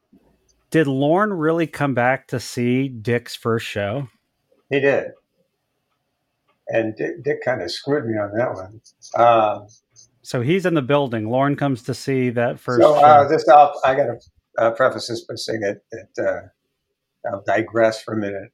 [0.72, 4.08] did lorne really come back to see dick's first show
[4.70, 5.12] He did.
[6.68, 8.82] and Dick, Dick kind of screwed me on that one.
[9.16, 9.68] Um,
[10.22, 11.30] So he's in the building.
[11.32, 12.84] Lorne comes to see that first.
[12.84, 13.02] so show.
[13.04, 14.20] uh, this, I'll, I got to
[14.60, 16.24] uh, preface this by saying that, that
[17.26, 18.52] uh, I'll digress for a minute.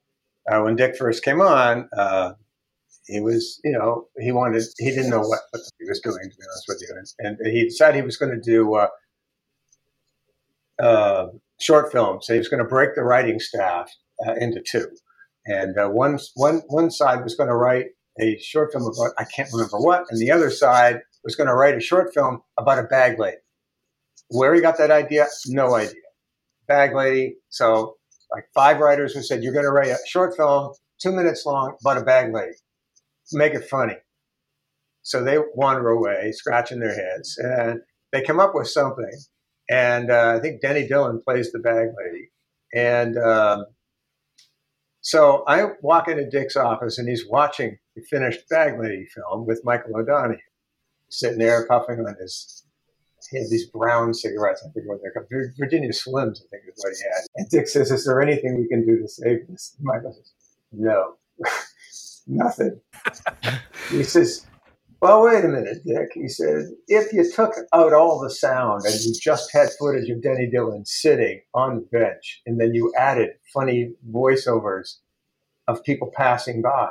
[0.50, 2.34] Uh, when Dick first came on, uh,
[3.08, 6.38] he was, you know, he wanted, he didn't know what, what he was doing, to
[6.38, 6.96] be honest with you.
[7.20, 8.88] And, and he decided he was going to do uh,
[10.80, 11.28] uh,
[11.60, 12.26] short films.
[12.26, 13.91] So he was going to break the writing staff
[14.26, 14.88] uh, into two.
[15.46, 17.88] And uh, one, one, one side was going to write
[18.20, 21.54] a short film about, I can't remember what, and the other side was going to
[21.54, 23.38] write a short film about a bag lady.
[24.30, 26.02] Where he got that idea, no idea.
[26.68, 27.36] Bag lady.
[27.50, 27.98] So,
[28.36, 31.76] like five writers who said, You're going to write a short film, two minutes long,
[31.82, 32.58] about a bag lady.
[33.32, 33.96] Make it funny.
[35.02, 37.80] So they wander away, scratching their heads, and
[38.12, 39.12] they come up with something.
[39.70, 42.32] And uh, I think Denny Dillon plays the bag lady.
[42.74, 43.66] And um,
[45.02, 49.62] so I walk into Dick's office, and he's watching the finished bag lady film with
[49.64, 50.38] Michael O'Donoghue,
[51.10, 52.64] sitting there puffing on his
[53.30, 54.63] he had these brown cigarettes.
[54.65, 55.28] I think what they're called.
[55.57, 57.26] Virginia Slims, I think is what he had.
[57.36, 60.34] And Dick says, "Is there anything we can do to save this?" Michael says,
[60.71, 61.15] "No,
[62.28, 62.80] nothing."
[63.89, 64.45] he says,
[65.01, 68.95] "Well, wait a minute, Dick." He says, "If you took out all the sound and
[69.01, 73.32] you just had footage of Denny Dillon sitting on the bench, and then you added
[73.53, 74.97] funny voiceovers
[75.67, 76.89] of people passing by."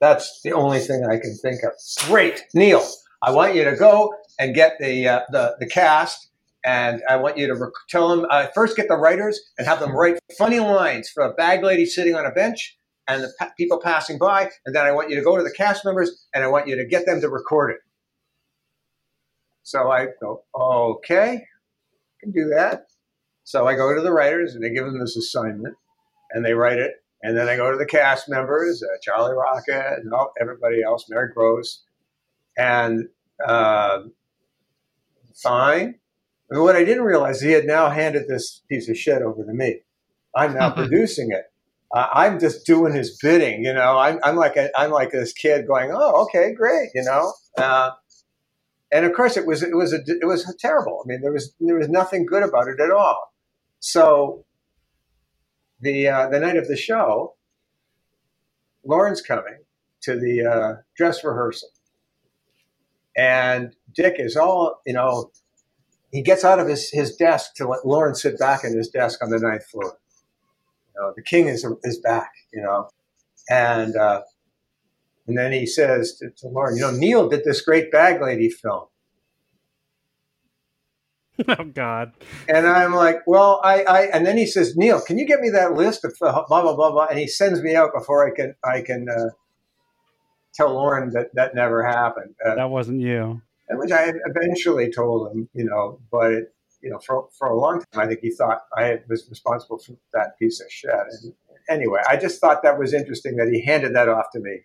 [0.00, 1.72] That's the only thing I can think of.
[2.06, 2.86] Great, Neil.
[3.26, 6.28] I want you to go and get the uh, the, the cast,
[6.62, 9.80] and I want you to rec- tell them uh, first get the writers and have
[9.80, 12.76] them write funny lines for a bag lady sitting on a bench
[13.08, 15.52] and the pa- people passing by, and then I want you to go to the
[15.52, 17.78] cast members and I want you to get them to record it.
[19.62, 22.82] So I go, okay, I can do that.
[23.44, 25.76] So I go to the writers and they give them this assignment,
[26.32, 26.92] and they write it.
[27.22, 31.06] And then I go to the cast members, uh, Charlie Rocket and all, everybody else,
[31.08, 31.84] Mary Gross,
[32.58, 33.08] and
[33.46, 34.00] uh,
[35.34, 35.96] fine.
[36.50, 39.52] But what I didn't realize, he had now handed this piece of shit over to
[39.52, 39.80] me.
[40.36, 41.44] I'm now producing it.
[41.94, 43.98] Uh, I'm just doing his bidding, you know.
[43.98, 47.32] I'm, I'm like a, I'm like this kid going, "Oh, okay, great," you know.
[47.56, 47.92] Uh,
[48.90, 51.04] and of course, it was it was a, it was terrible.
[51.04, 53.32] I mean, there was there was nothing good about it at all.
[53.78, 54.44] So
[55.80, 57.34] the uh, the night of the show,
[58.84, 59.58] Lorne's coming
[60.02, 61.68] to the uh, dress rehearsal,
[63.16, 65.30] and Dick is all you know.
[66.12, 69.20] He gets out of his, his desk to let Lorne sit back in his desk
[69.20, 69.98] on the ninth floor.
[70.94, 72.30] You know, the king is is back.
[72.52, 72.88] You know,
[73.50, 74.22] and uh,
[75.26, 78.48] and then he says to, to Lorne, you know, Neil did this great bag lady
[78.50, 78.84] film.
[81.48, 82.12] oh God.
[82.48, 85.50] And I'm like, well, I, I, and then he says, Neil, can you get me
[85.50, 87.06] that list of blah blah blah blah?
[87.06, 89.30] And he sends me out before I can I can uh,
[90.54, 92.34] tell Lorne that that never happened.
[92.44, 93.40] Uh, That wasn't you.
[93.68, 97.58] and which I eventually told him, you know, but it, you know, for for a
[97.58, 100.90] long time, I think he thought I was responsible for that piece of shit.
[100.92, 101.32] And
[101.68, 104.60] anyway, I just thought that was interesting that he handed that off to me.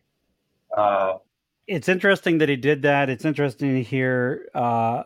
[0.75, 1.13] Uh,
[1.67, 3.09] It's interesting that he did that.
[3.09, 5.03] It's interesting to hear uh,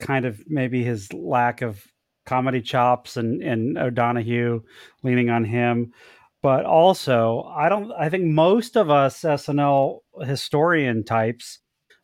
[0.00, 1.84] kind of maybe his lack of
[2.26, 4.62] comedy chops and, and O'Donoghue
[5.02, 5.92] leaning on him.
[6.42, 7.92] But also, I don't.
[7.92, 11.58] I think most of us SNL historian types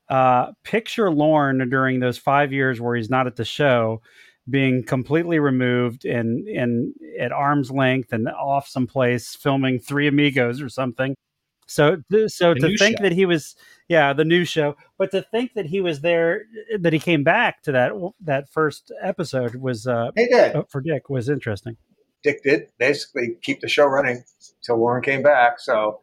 [0.09, 4.03] uh, picture Lorne during those five years where he's not at the show,
[4.49, 10.69] being completely removed and and at arm's length and off someplace filming Three Amigos or
[10.69, 11.17] something.
[11.69, 11.97] So,
[12.29, 13.03] so The to think show.
[13.03, 13.57] that he was,
[13.89, 16.43] yeah, the new show, but to think that he was there,
[16.79, 20.57] that he came back to that that first episode was uh, he did.
[20.69, 21.77] for Dick was interesting.
[22.27, 24.25] Dick did basically keep the show running
[24.65, 25.61] till Lorne came back.
[25.61, 26.01] So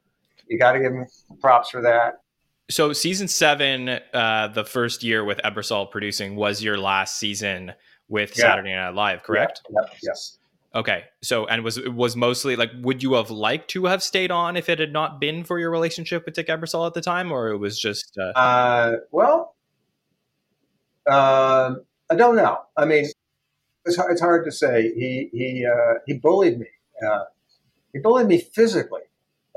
[0.47, 1.05] you got to give him
[1.41, 2.21] props for that.
[2.69, 7.73] So season seven, uh, the first year with Ebersol producing, was your last season
[8.07, 8.43] with Yeah.
[8.43, 9.63] Saturday Night Live, correct?
[9.69, 9.95] Yep.
[10.01, 10.37] Yes.
[10.73, 11.03] Okay.
[11.21, 14.55] So and was it was mostly like, would you have liked to have stayed on
[14.55, 17.49] if it had not been for your relationship with Dick Ebersol at the time, or
[17.49, 19.55] it was just uh, Uh, well,
[21.05, 22.59] um, I don't know.
[22.77, 23.07] I mean,
[23.85, 24.93] it's, hard- it's hard to say.
[24.93, 26.67] He he uh, he bullied me.
[27.05, 27.23] Uh,
[27.93, 29.01] he bullied me physically.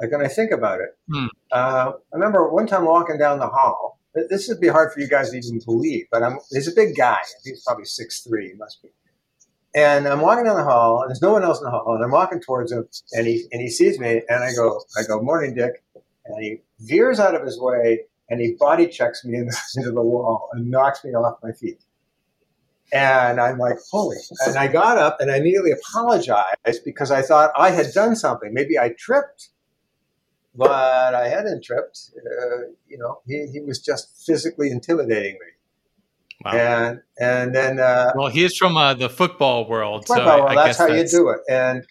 [0.01, 1.27] Like when I think about it, Hmm.
[1.53, 4.01] uh, I remember one time walking down the hall.
[4.31, 6.97] This would be hard for you guys to even believe, but I'm, he's a big
[6.97, 7.19] guy.
[7.45, 8.49] He's probably six three.
[8.49, 8.89] He must be.
[9.75, 11.95] And I'm walking down the hall, and there's no one else in the hall.
[11.95, 15.03] And I'm walking towards him, and he and he sees me, and I go, I
[15.07, 15.83] go, "Morning, Dick."
[16.25, 18.01] And he veers out of his way,
[18.31, 21.79] and he body checks me into the wall and knocks me off my feet.
[22.93, 24.17] And I'm like, holy.
[24.47, 28.55] And I got up and I immediately apologized because I thought I had done something.
[28.55, 29.49] Maybe I tripped.
[30.57, 32.11] but I hadn't tripped.
[32.17, 35.53] Uh, you know, he, he was just physically intimidating me.
[36.45, 36.53] Wow.
[36.53, 40.53] And and then uh, Well, he is from uh, the football world, so Football, I,
[40.53, 41.41] I that's how that's, you do it.
[41.49, 41.87] And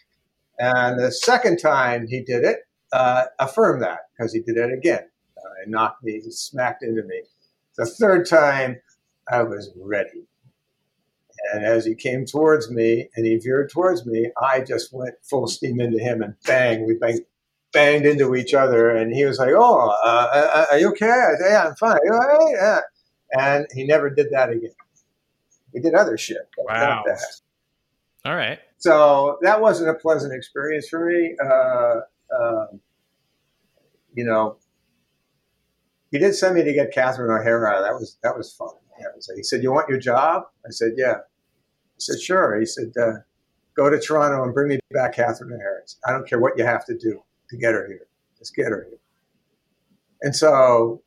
[0.60, 2.60] and the second time he did it,
[2.94, 5.02] uh, affirmed that because he did it again.
[5.38, 7.24] Uh, and knocked me, he smacked into me.
[7.78, 8.80] The third time,
[9.30, 10.28] I was ready.
[11.54, 15.48] And as he came towards me and he veered towards me, I just went full
[15.48, 17.22] steam into him and bang, we banged,
[17.72, 18.90] banged into each other.
[18.90, 22.00] And he was like, "Oh, uh, uh, are you okay?" I said, "Yeah, I'm fine."
[22.04, 22.80] "You all right?" Yeah.
[23.38, 24.72] And he never did that again.
[25.74, 26.50] He did other shit.
[26.58, 27.04] Wow.
[27.06, 27.20] that.
[28.24, 28.60] All right.
[28.78, 31.36] So that wasn't a pleasant experience for me.
[31.44, 32.02] Uh,
[32.40, 32.80] um,
[34.14, 34.58] you know,
[36.12, 37.82] he did send me to get Catherine O'Hara.
[37.82, 38.70] That was that was fun.
[39.00, 41.18] Yeah, so he said, "You want your job?" I said, "Yeah."
[41.96, 43.20] I said, "Sure." He said, uh,
[43.76, 45.82] "Go to Toronto and bring me back Catherine O'Hara.
[46.06, 48.08] I don't care what you have to do to get her here.
[48.38, 49.00] Just get her here."
[50.22, 51.02] And so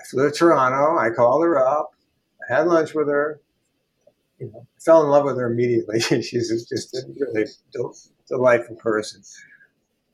[0.00, 0.98] I flew to Toronto.
[0.98, 1.94] I called her up.
[2.48, 3.40] I had lunch with her
[4.42, 6.00] you know, fell in love with her immediately.
[6.22, 7.46] She's just a really
[8.28, 9.22] delightful person.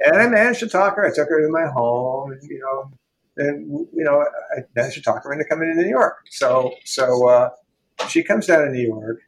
[0.01, 1.07] And I managed to talk her.
[1.07, 2.92] I took her to my home, and, you know,
[3.38, 4.24] and you know,
[4.57, 6.26] I managed to talk her into coming to New York.
[6.30, 7.51] So, so uh,
[8.09, 9.20] she comes down to New York,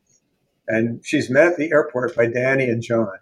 [0.70, 3.18] and she's met at the airport by Danny and John.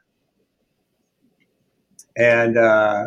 [2.16, 3.06] And uh,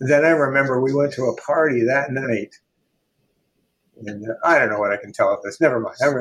[0.00, 2.54] then I remember we went to a party that night
[4.06, 5.60] and uh, I don't know what I can tell of this.
[5.60, 5.96] Never mind.
[6.02, 6.12] I'm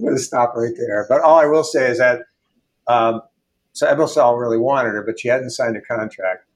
[0.00, 1.06] going to stop right there.
[1.08, 2.22] But all I will say is that
[2.86, 3.22] um,
[3.72, 6.46] so Ebersol really wanted her, but she hadn't signed a contract.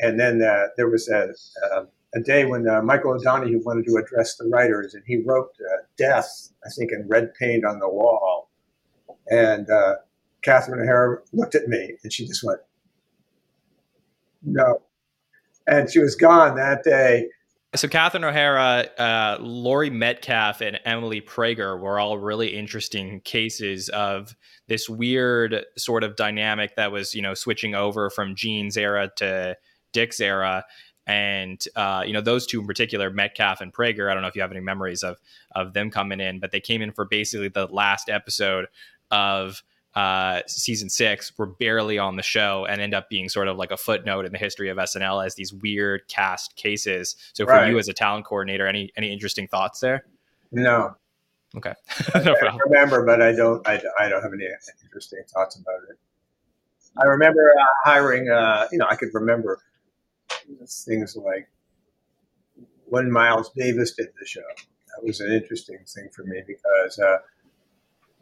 [0.00, 1.32] And then uh, there was a,
[1.72, 1.84] uh,
[2.14, 5.82] a day when uh, Michael O'Donoghue wanted to address the writers, and he wrote uh,
[5.96, 8.50] "death," I think, in red paint on the wall.
[9.30, 9.96] And uh,
[10.42, 12.60] Catherine O'Hara looked at me, and she just went,
[14.42, 14.82] "No."
[15.66, 17.28] And she was gone that day.
[17.74, 24.36] So Catherine O'Hara, uh, Laurie Metcalf, and Emily Prager were all really interesting cases of
[24.68, 29.56] this weird sort of dynamic that was, you know, switching over from Jean's era to
[29.92, 30.64] Dick's era.
[31.06, 34.10] And uh, you know those two in particular, Metcalf and Prager.
[34.10, 35.18] I don't know if you have any memories of
[35.54, 38.66] of them coming in, but they came in for basically the last episode
[39.10, 39.62] of
[39.94, 43.70] uh, season six were barely on the show and end up being sort of like
[43.70, 47.14] a footnote in the history of SNL as these weird cast cases.
[47.32, 47.68] So for Right.
[47.70, 50.04] you as a talent coordinator, any any interesting thoughts there?
[50.50, 50.96] No,
[51.56, 51.74] Okay,
[52.24, 53.66] no I remember, but I don't.
[53.66, 54.46] I, I don't have any
[54.82, 55.96] interesting thoughts about it.
[57.00, 58.28] I remember uh, hiring.
[58.28, 59.60] Uh, you know, I could remember
[60.66, 61.48] things like
[62.86, 64.42] when Miles Davis did the show.
[64.94, 67.18] That was an interesting thing for me because uh,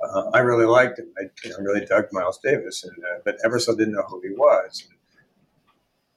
[0.02, 1.12] uh, I really liked him.
[1.18, 4.30] I you know, really dug Miles Davis, and uh, but Ebersol didn't know who he
[4.30, 4.88] was.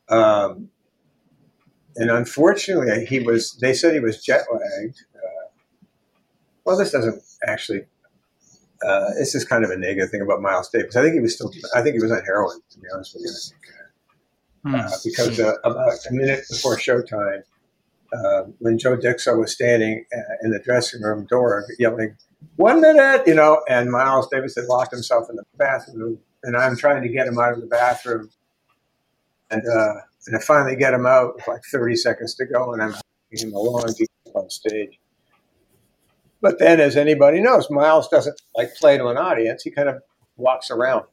[0.09, 0.69] Um,
[1.95, 3.53] and unfortunately, he was.
[3.61, 5.03] They said he was jet lagged.
[5.15, 5.47] Uh,
[6.63, 7.83] well, this doesn't actually.
[8.85, 10.95] Uh, this is kind of a negative thing about Miles Davis.
[10.95, 11.51] I think he was still.
[11.75, 12.59] I think he was on heroin.
[12.71, 13.84] To be honest with you.
[14.65, 17.43] Uh, because uh, about a minute before showtime,
[18.13, 22.17] uh, when Joe Dicso was standing uh, in the dressing room door yelling,
[22.55, 26.75] "One minute!" you know, and Miles Davis had locked himself in the bathroom, and I'm
[26.75, 28.29] trying to get him out of the bathroom,
[29.51, 32.81] and uh, and I finally get him out with like 30 seconds to go, and
[32.81, 32.95] I'm
[33.31, 34.99] him along to on stage.
[36.41, 39.63] But then, as anybody knows, Miles doesn't like play to an audience.
[39.63, 40.01] He kind of
[40.37, 41.05] walks around.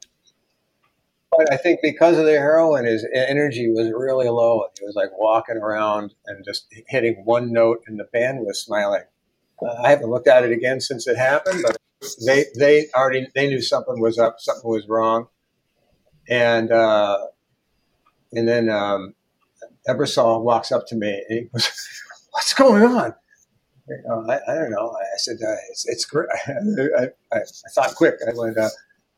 [1.36, 4.64] But I think because of the heroin, his energy was really low.
[4.78, 9.04] He was like walking around and just hitting one note, and the band was smiling.
[9.62, 11.76] Uh, I haven't looked at it again since it happened, but
[12.26, 15.28] they they already they knew something was up, something was wrong,
[16.28, 17.18] and uh,
[18.32, 19.14] and then um,
[19.88, 21.70] Ebersol walks up to me and he goes,
[22.32, 23.14] "What's going on?"
[23.88, 24.90] You know, I, I don't know.
[24.90, 28.16] I said, uh, "It's, it's great." I, I, I thought quick.
[28.26, 28.58] I went,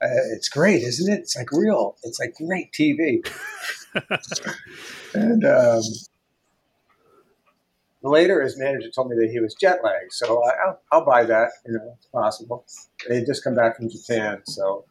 [0.03, 1.21] uh, "It's great, isn't it?
[1.21, 1.97] It's like real.
[2.03, 3.27] It's like great TV."
[5.15, 5.83] and um,
[8.03, 11.25] later, his manager told me that he was jet lagged, so I, I'll, I'll buy
[11.25, 11.51] that.
[11.67, 12.65] You know, it's possible.
[13.09, 14.85] They had just come back from Japan, so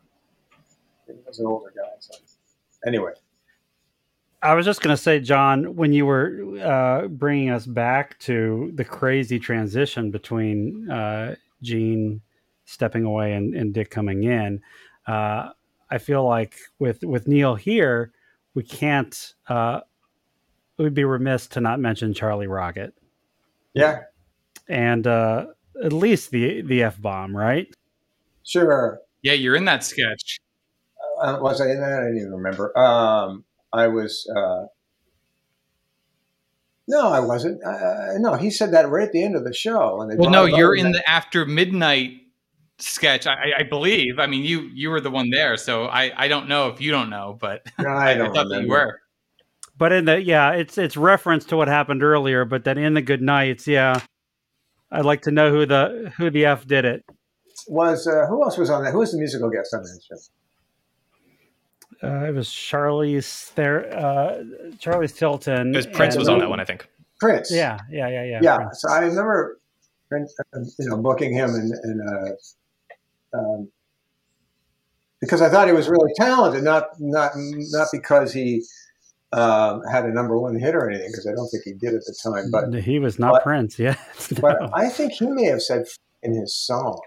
[1.07, 1.89] he was an older guy.
[1.99, 2.13] So
[2.85, 3.11] anyway,
[4.43, 8.71] I was just going to say, Jon, when you were uh, bringing us back to
[8.75, 12.19] the crazy transition between uh, Jean
[12.65, 14.61] stepping away and, and Dick coming in,
[15.07, 15.49] uh,
[15.89, 18.11] I feel like with with Neil here,
[18.53, 19.33] we can't.
[19.47, 19.81] Uh,
[20.77, 22.95] it would be remiss to not mention Charlie Rocket
[23.73, 24.01] yeah,
[24.67, 25.47] and uh,
[25.83, 27.67] at least the the f bomb, right?
[28.43, 28.99] sure.
[29.21, 30.39] Yeah, you're in that sketch.
[31.21, 31.93] Uh, was I in that?
[31.93, 32.77] I don't even remember.
[32.77, 34.29] Um, I was.
[34.35, 34.65] Uh,
[36.87, 37.63] no, I wasn't.
[37.63, 40.01] Uh, no, he said that right at the end of the show.
[40.01, 42.19] And they well, no, you're in and- the after midnight
[42.79, 44.19] sketch, I, I believe.
[44.19, 46.91] I mean, you you were the one there, so I I don't know if you
[46.91, 49.01] don't know, but No, I, I don't thought that you were.
[49.77, 52.45] But in the yeah, it's it's reference to what happened earlier.
[52.45, 53.99] But then in the good nights, yeah,
[54.91, 57.03] I'd like to know who the who the f did it.
[57.67, 58.91] Was uh, who else was on that?
[58.91, 60.17] Who was the musical guest on that show?
[62.03, 64.43] Uh, it was Charlie's there, uh,
[64.77, 65.71] Charlene Tilton.
[65.71, 66.87] Because Prince and- was on that one, I think.
[67.19, 67.49] Prince.
[67.49, 68.39] Yeah, yeah, yeah, yeah.
[68.41, 68.57] yeah.
[68.57, 68.81] Prince.
[68.81, 69.59] So I remember,
[70.11, 70.17] uh,
[70.79, 72.35] you know, booking him and, and uh,
[73.33, 73.69] um,
[75.21, 78.63] because I thought he was really talented, not not not because he
[79.31, 82.01] um, had a number one hit or anything, because I don't think he did at
[82.05, 82.51] the time.
[82.51, 83.79] But he was not but- Prince.
[83.79, 83.95] Yeah,
[84.41, 85.85] but I think he may have said
[86.21, 86.99] in his song,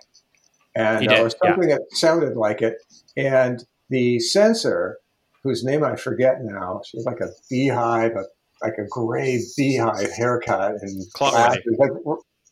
[0.74, 2.76] and He uh, did, or something that sounded like it.
[3.16, 4.98] And the censor,
[5.42, 8.24] whose name I forget now, she was like a beehive, a,
[8.62, 11.60] like a gray beehive haircut and Clotworthy.
[11.78, 11.90] Like,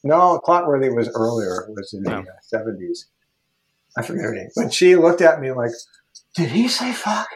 [0.04, 1.66] no, Clotworthy was earlier.
[1.68, 2.24] It was in the Oh.
[2.42, 3.06] seventies.
[3.96, 5.70] I forget her name, but she looked at me like,
[6.34, 7.28] "Did he say fuck?"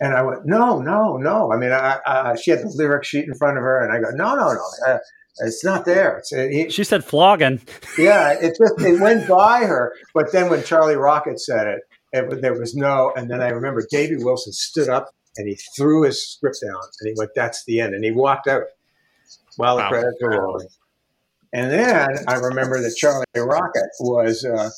[0.00, 3.26] And I went, "No, no, no." I mean, I, I, she had the lyric sheet
[3.26, 4.98] in front of her, and I go, "No, no, no." Uh,
[5.38, 6.18] it's not there.
[6.18, 7.60] It's, uh, he, she said flogging.
[7.96, 9.92] yeah, it just it went by her.
[10.12, 11.80] But then when Charlie Rocket said it,
[12.12, 13.12] it there was no.
[13.16, 15.08] And then I remember Davy Wilson stood up
[15.38, 18.46] and he threw his script down and he went, "That's the end," and he walked
[18.48, 18.64] out
[19.56, 19.88] while the Wow.
[19.88, 20.68] credits were rolling.
[21.54, 24.70] And then I remember that Charlie Rocket was uh, m-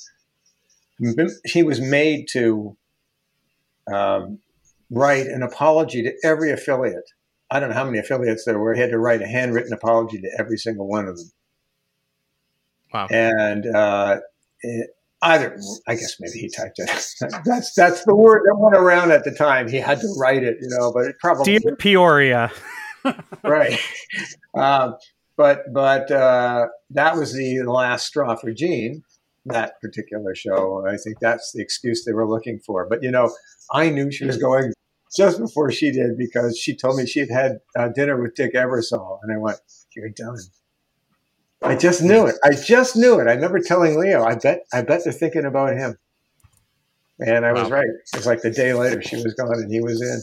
[1.44, 2.76] he was made to
[3.92, 4.38] um,
[4.90, 7.10] write an apology to every affiliate.
[7.50, 8.74] I don't know how many affiliates there were.
[8.74, 11.30] He had to write a handwritten apology to every single one of them
[12.94, 13.08] Wow.
[13.10, 14.20] and uh,
[14.60, 14.90] it,
[15.20, 16.88] either I guess maybe he typed it.
[17.44, 19.68] that's that's the word that went around at the time.
[19.68, 22.52] He had to write it, you know, but it probably Dear Peoria.
[23.42, 23.78] right.
[24.56, 24.94] Um,
[25.36, 29.02] but but uh, that was the last straw for Jean.
[29.46, 32.88] That particular show, I think that's the excuse they were looking for.
[32.88, 33.30] But you know,
[33.70, 34.72] I knew she was going
[35.14, 39.18] just before she did because she told me she'd had uh, dinner with Dick Ebersol,
[39.22, 39.58] and I went,
[39.94, 40.38] "You're done."
[41.62, 42.36] I just knew it.
[42.44, 43.26] I just knew it.
[43.28, 45.98] I remember telling Leo, "I bet, I bet they're thinking about him,"
[47.20, 47.76] and I was Wow.
[47.76, 47.88] right.
[47.88, 50.20] It was like the day later she was gone and he was in.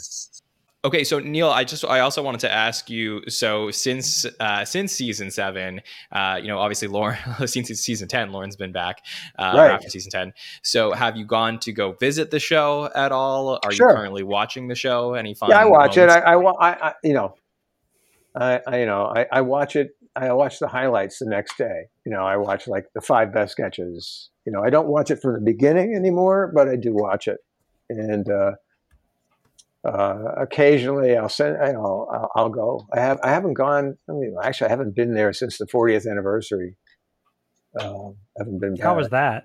[0.83, 3.21] Okay, so Neil, I just I also wanted to ask you.
[3.29, 8.55] So since uh, since season seven, uh, you know, obviously Lorne since season ten, Lorne's
[8.55, 9.03] been back
[9.37, 9.71] uh, Right.
[9.73, 10.33] after season ten.
[10.63, 13.59] So have you gone to go visit the show at all?
[13.63, 13.91] Are Sure.
[13.91, 15.13] you currently watching the show?
[15.13, 15.51] Any fun?
[15.51, 16.07] yeah, I watch it.
[16.07, 16.25] moments?
[16.25, 17.35] I, I, I, I you know,
[18.35, 19.91] I, I you know, I, I watch it.
[20.15, 21.83] I watch the highlights the next day.
[22.07, 24.29] You know, I watch like the five best sketches.
[24.47, 27.37] You know, I don't watch it from the beginning anymore, but I do watch it,
[27.89, 28.53] and uh,
[29.83, 31.57] uh, occasionally I'll send.
[31.65, 32.87] You know, I'll, I'll go.
[32.93, 33.19] I have.
[33.23, 33.97] I haven't gone.
[34.09, 36.75] I mean, actually, I haven't been there since the 40th anniversary.
[37.79, 38.77] Um, I haven't been.
[38.77, 38.97] How back.
[38.97, 39.43] was that?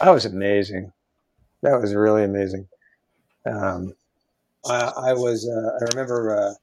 [0.00, 0.92] That was amazing.
[1.62, 2.66] That was really amazing.
[3.46, 3.92] Um,
[4.66, 5.48] I, I was.
[5.48, 6.54] Uh, I remember uh,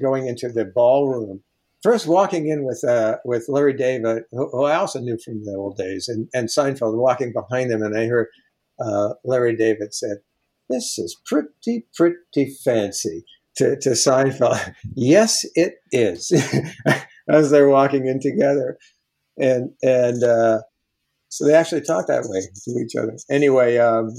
[0.00, 1.42] going into the ballroom.
[1.82, 5.54] First, walking in with uh, with Larry David, who, who I also knew from the
[5.54, 8.28] old days, and, and Seinfeld, walking behind them, and I heard
[8.78, 10.18] uh, Larry David said,
[10.68, 13.24] "This is pretty, pretty fancy."
[13.58, 16.32] To, to Seinfeld, yes, it is.
[17.28, 18.76] As they're walking in together,
[19.38, 20.58] and and uh,
[21.28, 23.16] so they actually talk that way to each other.
[23.30, 24.10] Anyway, um,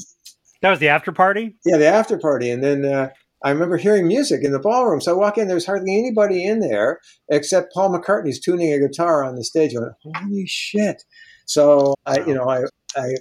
[0.61, 1.55] That was the after party.
[1.65, 3.09] yeah, the after party, and then uh,
[3.43, 5.01] I remember hearing music in the ballroom.
[5.01, 9.23] So I walk in, there's hardly anybody in there except Paul McCartney's tuning a guitar
[9.25, 9.73] on the stage.
[9.75, 11.03] I went, holy shit!
[11.45, 12.63] So I, you know, I,
[12.95, 13.15] I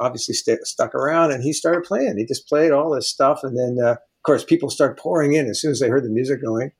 [0.00, 2.18] obviously st- stuck around, and he started playing.
[2.18, 5.46] He just played all this stuff, and then uh, of course people started pouring in
[5.46, 6.72] as soon as they heard the music going,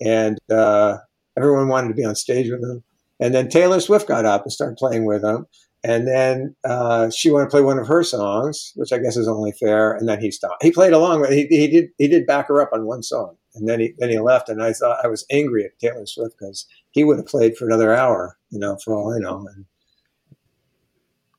[0.00, 0.98] and uh,
[1.36, 2.82] everyone wanted to be on stage with him.
[3.20, 5.46] And then Taylor Swift got up and started playing with him.
[5.84, 9.28] And then uh, she wanted to play one of her songs, which I guess is
[9.28, 9.92] only fair.
[9.92, 10.62] And then he stopped.
[10.62, 13.36] He played along, but he, he did he did back her up on one song,
[13.54, 14.48] and then he then he left.
[14.48, 17.66] And I thought I was angry at Taylor Swift because he would have played for
[17.66, 19.46] another hour, you know, for all I know.
[19.54, 19.66] And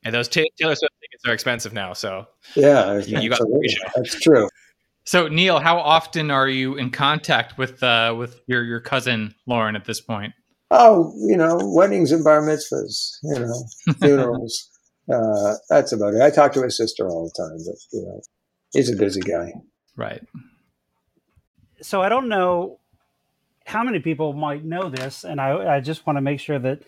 [0.06, 3.44] And those Ta- Taylor Swift tickets are expensive now, so yeah, You- you got the
[3.44, 3.76] absolutely.
[3.96, 4.48] that's true.
[5.04, 9.74] So Neil, how often are you in contact with uh, with your your cousin Lorne
[9.76, 10.32] at this point?
[10.70, 13.64] Oh, you know, weddings and bar mitzvahs, you know,
[14.00, 14.68] funerals.
[15.12, 16.22] uh, that's about it.
[16.22, 18.20] I talk to his sister all the time, but you know,
[18.72, 19.52] he's a busy guy.
[19.96, 20.22] Right.
[21.82, 22.78] so I don't know
[23.64, 26.82] how many people might know this, and I, I just want to make sure that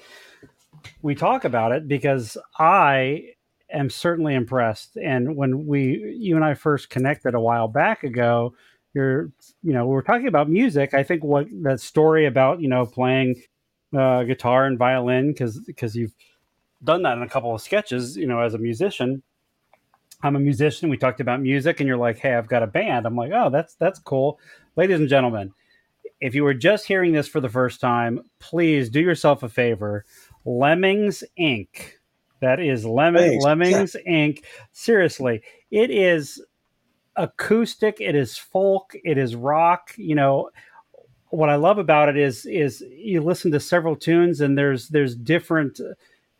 [1.03, 3.33] we talk about it because I
[3.71, 4.97] am certainly impressed.
[4.97, 8.55] And when we, you and I first connected a while back ago,
[8.95, 9.31] you're
[9.63, 10.95] you know we're talking about music.
[10.95, 13.41] I think what that story about you know playing
[13.97, 16.15] uh, guitar and violin because because you've
[16.83, 19.23] done that in a couple of sketches you know as a musician.
[20.23, 20.89] I'm a musician.
[20.89, 23.07] We talked about music and you're like hey i've got a band.
[23.07, 24.41] I'm like oh that's that's cool.
[24.75, 25.53] Ladies and gentlemen
[26.21, 30.05] if you were just hearing this for the first time please do yourself a favor
[30.45, 31.69] lemmings inc.
[32.41, 33.45] That is lemon Thanks.
[33.45, 34.45] lemmings inc.
[34.73, 36.43] Seriously it is
[37.17, 40.51] acoustic it is folk it is rock you know.
[41.31, 45.15] What i love about it is is you listen to several tunes and there's there's
[45.15, 45.79] different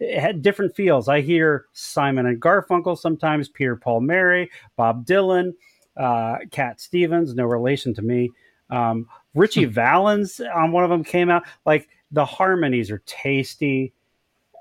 [0.01, 1.09] it had different feels.
[1.09, 5.53] I hear simon and garfunkel sometimes peter paul mary bob dylan
[5.99, 8.31] uh cat stevens no relation to me.
[8.71, 11.43] Um richie valens on one of them came out.
[11.67, 13.93] Like the harmonies are tasty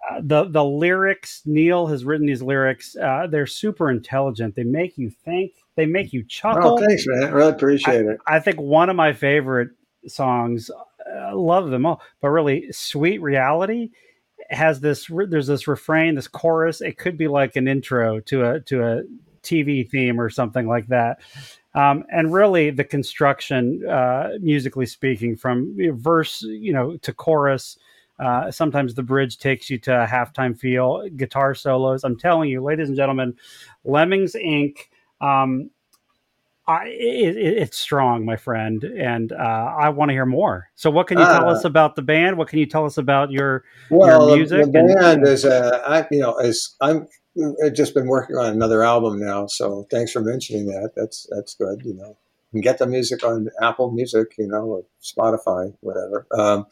[0.10, 4.98] uh, the the lyrics neil has written these lyrics uh, they're super intelligent they make
[4.98, 7.24] you think they make you chuckle Oh, thanks, man.
[7.24, 8.20] I really appreciate it.
[8.28, 9.70] I think one of my favorite
[10.08, 10.72] songs,
[11.06, 13.92] I love them all, but really, "Sweet Reality"
[14.50, 15.08] has this.
[15.08, 16.82] There's this refrain, this chorus.
[16.82, 19.04] It could be like an intro to a to a
[19.44, 21.20] TV theme or something like that.
[21.78, 27.78] Um, and really, the construction, uh, musically speaking, from verse, you know, to chorus.
[28.20, 32.04] Uh, sometimes the bridge takes you to a halftime feel, guitar solos.
[32.04, 33.36] I'm telling you, ladies and gentlemen,
[33.86, 34.74] Lemmings Inc.
[35.22, 35.70] Um,
[36.68, 39.36] I, it, it- it's strong, my friend, and uh,
[39.80, 40.68] I want to hear more.
[40.76, 41.52] So, what can you tell Ah.
[41.52, 42.38] us about the band?
[42.38, 43.64] What can you tell us about your?
[43.92, 47.08] Well, the- music the, and- band is, uh, I, you know, is I'm
[47.64, 49.48] I've just been working on another album now.
[49.48, 50.92] So thanks for mentioning that.
[50.96, 51.82] That's that's good.
[51.86, 56.26] You know, you can get the music on Apple Music, you know, or Spotify, whatever.
[56.32, 56.66] Um,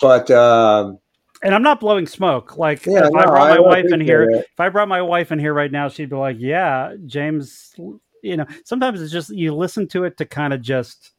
[0.00, 0.98] but um,
[1.42, 2.56] And I'm not blowing smoke.
[2.56, 4.46] Like yeah, if no, I brought my I wife in here, it.
[4.52, 7.74] if I brought my wife in here right now, she'd be like, "Yeah, James."
[8.22, 11.12] You know, sometimes it's just you listen to it to kind of just.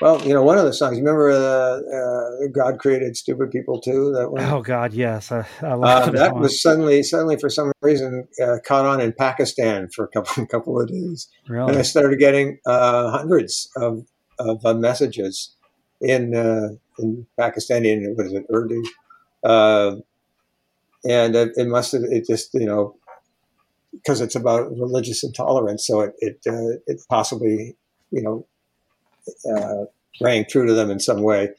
[0.00, 0.98] Well, you know, one of the songs.
[0.98, 4.12] Remember, uh, uh, God created stupid people too.
[4.16, 4.42] That one.
[4.42, 8.86] Oh God, yes, I, I Uh, that was suddenly, suddenly for some reason, uh, caught
[8.86, 11.28] on in Pakistan for a couple, couple of days.
[11.46, 14.06] and I started getting uh, hundreds of,
[14.38, 15.54] of uh, messages
[16.00, 18.82] in uh, in Pakistani and what is it Urdu,
[19.44, 19.96] uh,
[21.04, 22.96] and it, it must have it just you know
[23.92, 27.76] because it's about religious intolerance, so it it, uh, it possibly
[28.10, 28.46] you know
[29.50, 29.84] uh,
[30.20, 31.50] rang true to them in some way.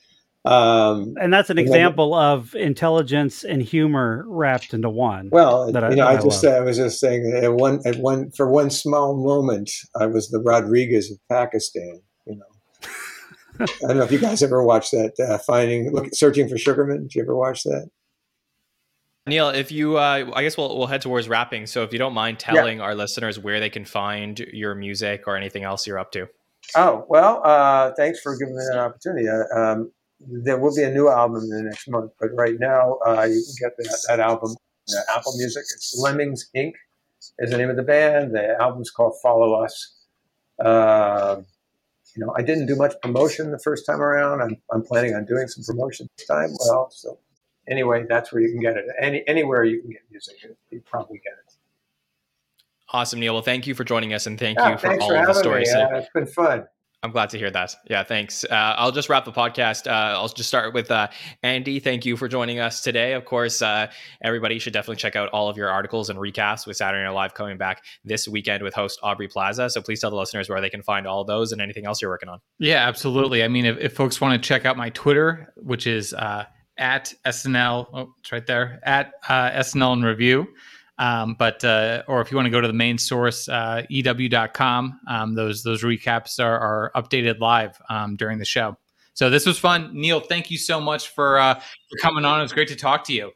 [0.44, 5.30] Um, And that's an and then- example of intelligence and humor wrapped into one.
[5.32, 6.54] Well, that I- you know, that I, I just love.
[6.56, 10.40] I was just saying at one at one for one small moment, I was the
[10.40, 12.02] Rodriguez of Pakistan.
[12.26, 12.88] You know,
[13.84, 17.04] I don't know if you guys ever watched that uh, Finding Look Searching for Sugarman.
[17.04, 17.90] Did you ever watch that?
[19.28, 21.68] Neil, if you, uh, I guess we'll we'll head towards wrapping.
[21.68, 25.38] So if you don't mind telling our listeners where they can find your music or
[25.38, 26.28] anything else you're up to.
[26.76, 29.28] Oh well, uh, thanks for giving me that opportunity.
[29.28, 32.98] Uh, um, there will be a new album in the next month, but right now
[33.06, 34.56] uh, you can get that, that album
[34.90, 35.64] on Apple Music.
[35.74, 36.74] It's Lemmings Inc.
[37.40, 38.36] is the name of the band.
[38.36, 39.96] The album's called Follow Us.
[40.64, 41.42] Uh,
[42.16, 44.42] you know, I didn't do much promotion the first time around.
[44.42, 46.50] I'm, I'm planning on doing some promotion this time.
[46.66, 47.18] Well, so
[47.68, 48.86] anyway, that's where you can get it.
[49.00, 50.36] Any anywhere you can get music,
[50.70, 51.51] you probably get it.
[52.92, 53.34] Awesome, Neil.
[53.34, 55.34] Well, thank you for joining us and thank Yeah, you for all for of the
[55.34, 55.68] stories.
[55.70, 55.74] me.
[55.74, 56.66] So Uh, it's been fun.
[57.04, 57.74] I'm glad to hear that.
[57.90, 58.44] Yeah, thanks.
[58.44, 59.88] Uh, I'll just wrap the podcast.
[59.88, 61.08] Uh, I'll just start with uh,
[61.42, 61.80] Andy.
[61.80, 63.14] Thank you for joining us today.
[63.14, 63.88] Of course, uh,
[64.24, 67.34] everybody should definitely check out all of your articles and recasts with Saturday Night Live
[67.34, 69.68] coming back this weekend with host Aubrey Plaza.
[69.72, 72.12] So please tell the listeners where they can find all those and anything else you're
[72.12, 72.40] working on.
[72.60, 73.44] Yeah, absolutely.
[73.44, 76.46] I mean, if, if folks want to check out my Twitter, which is uh,
[76.78, 80.48] at SNL, oh, it's right there, at uh, SNL and Review.
[80.98, 85.00] Um, but uh, or if you want to go to the main source, uh, ew.com,
[85.08, 88.78] um, those those recaps are, are updated live um, during the show.
[89.14, 90.20] So this was fun, Neil.
[90.20, 92.40] Thank you so much for uh, for coming on.
[92.40, 93.32] It was great to talk to you.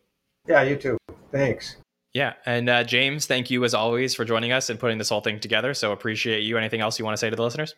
[0.47, 0.97] Yeah, you too.
[1.31, 1.77] Thanks.
[2.13, 2.33] Yeah.
[2.45, 5.39] And uh, James, thank you as always for joining us and putting this whole thing
[5.39, 5.73] together.
[5.73, 6.57] So appreciate you.
[6.57, 7.75] Anything else you want to say to the listeners?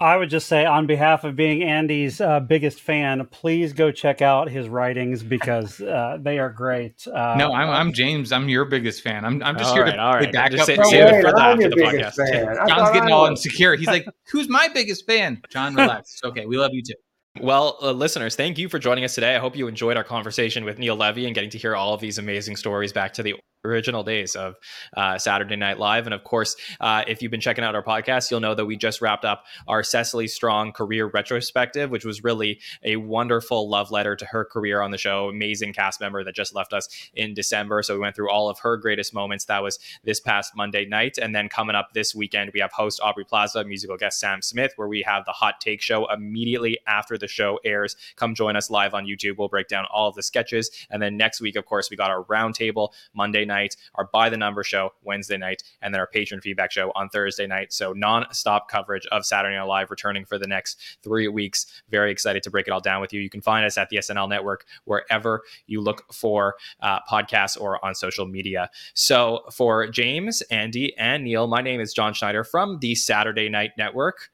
[0.00, 4.22] I would just say, on behalf of being Andy's uh, biggest fan, please go check
[4.22, 7.06] out his writings because uh, they are great.
[7.06, 8.30] Uh, No, I'm, I'm James.
[8.30, 9.24] I'm your biggest fan.
[9.24, 10.32] I'm, I'm just here right, to all play right.
[10.32, 11.18] back Just up say- for save you.
[11.18, 12.14] it for the- I'm the podcast.
[12.14, 12.68] fan.
[12.68, 13.74] Jon's getting all insecure.
[13.76, 16.20] He's like, "Who's my biggest fan?" John, relax.
[16.24, 16.46] Okay.
[16.46, 16.94] We love you too.
[17.40, 19.36] Well, uh, listeners, thank you for joining us today.
[19.36, 22.00] I hope you enjoyed our conversation with Neil Levy and getting to hear all of
[22.00, 23.34] these amazing stories back to the
[23.64, 24.56] original days of
[24.96, 26.06] uh, Saturday Night Live.
[26.06, 28.76] And of course, uh, if you've been checking out our podcast, you'll know that we
[28.76, 34.16] just wrapped up our Cecily Strong career retrospective, which was really a wonderful love letter
[34.16, 35.28] to her career on the show.
[35.28, 37.82] Amazing cast member that just left us in December.
[37.82, 39.46] So we went through all of her greatest moments.
[39.46, 41.18] That was this past Monday night.
[41.18, 44.72] And then coming up this weekend, we have host Aubrey Plaza, musical guest Sam Smith,
[44.76, 47.96] where we have the hot take show immediately after the show airs.
[48.16, 49.36] Come join us live on YouTube.
[49.38, 50.70] We'll break down all of the sketches.
[50.90, 54.36] And then next week, of course, we got our roundtable Monday night, our by the
[54.36, 57.72] number show Wednesday night, and then our patron feedback show on Thursday night.
[57.72, 61.82] So non-stop coverage of Saturday Night Live returning for the next three weeks.
[61.90, 63.20] Very excited to break it all down with you.
[63.20, 67.84] You can find us at the SNL Network wherever you look for uh, podcasts or
[67.84, 68.70] on social media.
[68.94, 73.72] So for James, Andy, and Neil, my name is Jon Schneider from the Saturday Night
[73.76, 74.30] Network.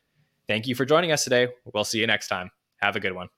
[0.46, 1.48] Thank you for joining us today.
[1.72, 2.50] We'll see you next time.
[2.76, 3.28] Have a good one.